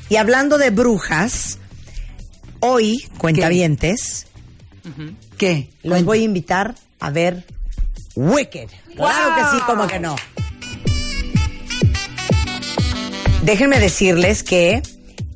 Y 0.09 0.17
hablando 0.17 0.57
de 0.57 0.71
brujas, 0.71 1.59
hoy, 2.61 3.07
cuentavientes, 3.19 4.27
¿Qué? 5.37 5.69
los 5.83 6.03
voy 6.05 6.21
a 6.21 6.23
invitar 6.23 6.77
a 6.99 7.11
ver 7.11 7.45
Wicked. 8.17 8.71
Claro 8.97 9.35
que 9.35 9.43
sí, 9.55 9.63
como 9.67 9.87
que 9.87 10.01
no. 10.01 10.17
Déjenme 13.43 13.79
decirles 13.79 14.43
que 14.43 14.83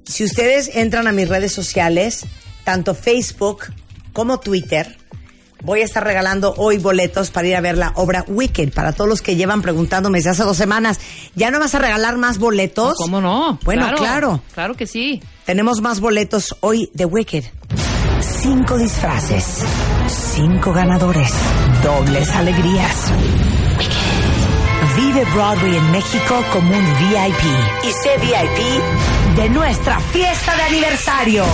si 0.05 0.25
ustedes 0.25 0.71
entran 0.75 1.07
a 1.07 1.12
mis 1.12 1.29
redes 1.29 1.53
sociales, 1.53 2.27
tanto 2.65 2.95
Facebook 2.95 3.73
como 4.12 4.41
Twitter, 4.41 4.99
voy 5.62 5.83
a 5.83 5.85
estar 5.85 6.05
regalando 6.05 6.55
hoy 6.57 6.79
boletos 6.79 7.31
para 7.31 7.49
ir 7.49 7.57
a 7.57 7.61
ver 7.61 7.79
la 7.79 7.93
obra 7.95 8.25
Wicked. 8.27 8.73
Para 8.73 8.93
todos 8.93 9.09
los 9.09 9.23
que 9.23 9.37
llevan 9.37 9.62
preguntándome 9.62 10.19
desde 10.19 10.31
hace 10.31 10.43
dos 10.43 10.57
semanas, 10.57 11.01
¿ya 11.35 11.51
no 11.51 11.61
vas 11.61 11.75
a 11.75 11.79
regalar 11.79 12.19
más 12.19 12.38
boletos? 12.38 12.95
¿Cómo 12.97 13.21
no? 13.21 13.59
Bueno, 13.65 13.91
claro. 13.97 14.43
Claro 14.53 14.75
que 14.75 14.87
sí. 14.87 15.23
Tenemos 15.47 15.81
más 15.81 16.01
boletos 16.01 16.57
hoy 16.61 16.91
de 16.95 17.05
Wicked. 17.05 17.45
Cinco 18.21 18.77
disfraces, 18.79 19.45
cinco 20.35 20.73
ganadores, 20.73 21.33
dobles 21.83 22.29
alegrías. 22.31 23.12
Vive 25.05 25.25
Broadway 25.35 25.77
en 25.77 25.91
México 25.91 26.45
como 26.53 26.77
un 26.77 26.85
VIP 26.85 27.43
y 27.83 27.93
sé 27.93 28.19
VIP 28.21 29.37
de 29.37 29.49
nuestra 29.49 29.99
fiesta 29.99 30.55
de 30.55 30.62
aniversario. 30.62 31.45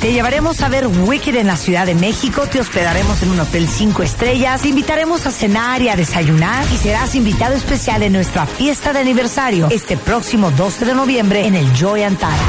Te 0.00 0.12
llevaremos 0.12 0.60
a 0.60 0.68
ver 0.68 0.88
Wicked 0.88 1.36
en 1.36 1.46
la 1.46 1.56
Ciudad 1.56 1.86
de 1.86 1.94
México, 1.94 2.48
te 2.50 2.58
hospedaremos 2.58 3.22
en 3.22 3.30
un 3.30 3.38
hotel 3.38 3.68
cinco 3.68 4.02
estrellas, 4.02 4.62
te 4.62 4.70
invitaremos 4.70 5.24
a 5.26 5.30
cenar 5.30 5.80
y 5.82 5.88
a 5.88 5.94
desayunar 5.94 6.64
y 6.72 6.78
serás 6.78 7.14
invitado 7.14 7.54
especial 7.54 8.02
en 8.02 8.12
nuestra 8.12 8.44
fiesta 8.44 8.92
de 8.92 8.98
aniversario 8.98 9.68
este 9.70 9.96
próximo 9.96 10.50
12 10.50 10.84
de 10.84 10.94
noviembre 10.94 11.46
en 11.46 11.54
el 11.54 11.72
Joy 11.74 12.02
Antara. 12.02 12.42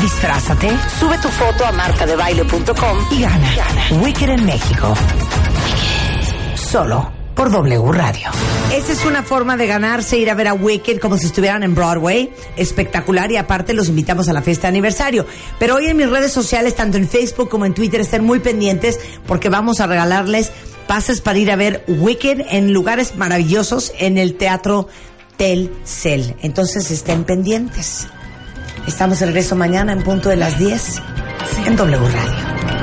Disfrázate, 0.00 0.70
sube 1.00 1.18
tu 1.18 1.28
foto 1.28 1.66
a 1.66 1.72
martadebaile.com 1.72 2.98
y 3.10 3.22
gana. 3.22 3.50
Wicked 4.00 4.28
en 4.28 4.44
México. 4.44 4.94
Solo 6.54 7.13
por 7.34 7.50
W 7.50 7.92
Radio. 7.92 8.30
Esa 8.72 8.92
es 8.92 9.04
una 9.04 9.22
forma 9.22 9.56
de 9.56 9.66
ganarse, 9.66 10.18
ir 10.18 10.30
a 10.30 10.34
ver 10.34 10.48
a 10.48 10.54
Wicked 10.54 10.98
como 11.00 11.18
si 11.18 11.26
estuvieran 11.26 11.62
en 11.62 11.74
Broadway. 11.74 12.32
Espectacular 12.56 13.30
y 13.32 13.36
aparte 13.36 13.74
los 13.74 13.88
invitamos 13.88 14.28
a 14.28 14.32
la 14.32 14.42
fiesta 14.42 14.62
de 14.62 14.68
aniversario. 14.68 15.26
Pero 15.58 15.76
hoy 15.76 15.86
en 15.86 15.96
mis 15.96 16.08
redes 16.08 16.32
sociales, 16.32 16.74
tanto 16.74 16.96
en 16.96 17.08
Facebook 17.08 17.48
como 17.48 17.66
en 17.66 17.74
Twitter, 17.74 18.00
estén 18.00 18.24
muy 18.24 18.40
pendientes 18.40 19.00
porque 19.26 19.48
vamos 19.48 19.80
a 19.80 19.86
regalarles 19.86 20.52
pases 20.86 21.20
para 21.20 21.38
ir 21.38 21.50
a 21.50 21.56
ver 21.56 21.84
Wicked 21.88 22.46
en 22.50 22.72
lugares 22.72 23.16
maravillosos 23.16 23.92
en 23.98 24.18
el 24.18 24.36
Teatro 24.36 24.88
Telcel. 25.36 26.36
Entonces 26.42 26.90
estén 26.90 27.24
pendientes. 27.24 28.06
Estamos 28.86 29.20
de 29.20 29.26
regreso 29.26 29.56
mañana 29.56 29.92
en 29.92 30.02
punto 30.02 30.28
de 30.28 30.36
las 30.36 30.58
10 30.58 31.00
en 31.66 31.76
W 31.76 31.98
Radio. 31.98 32.73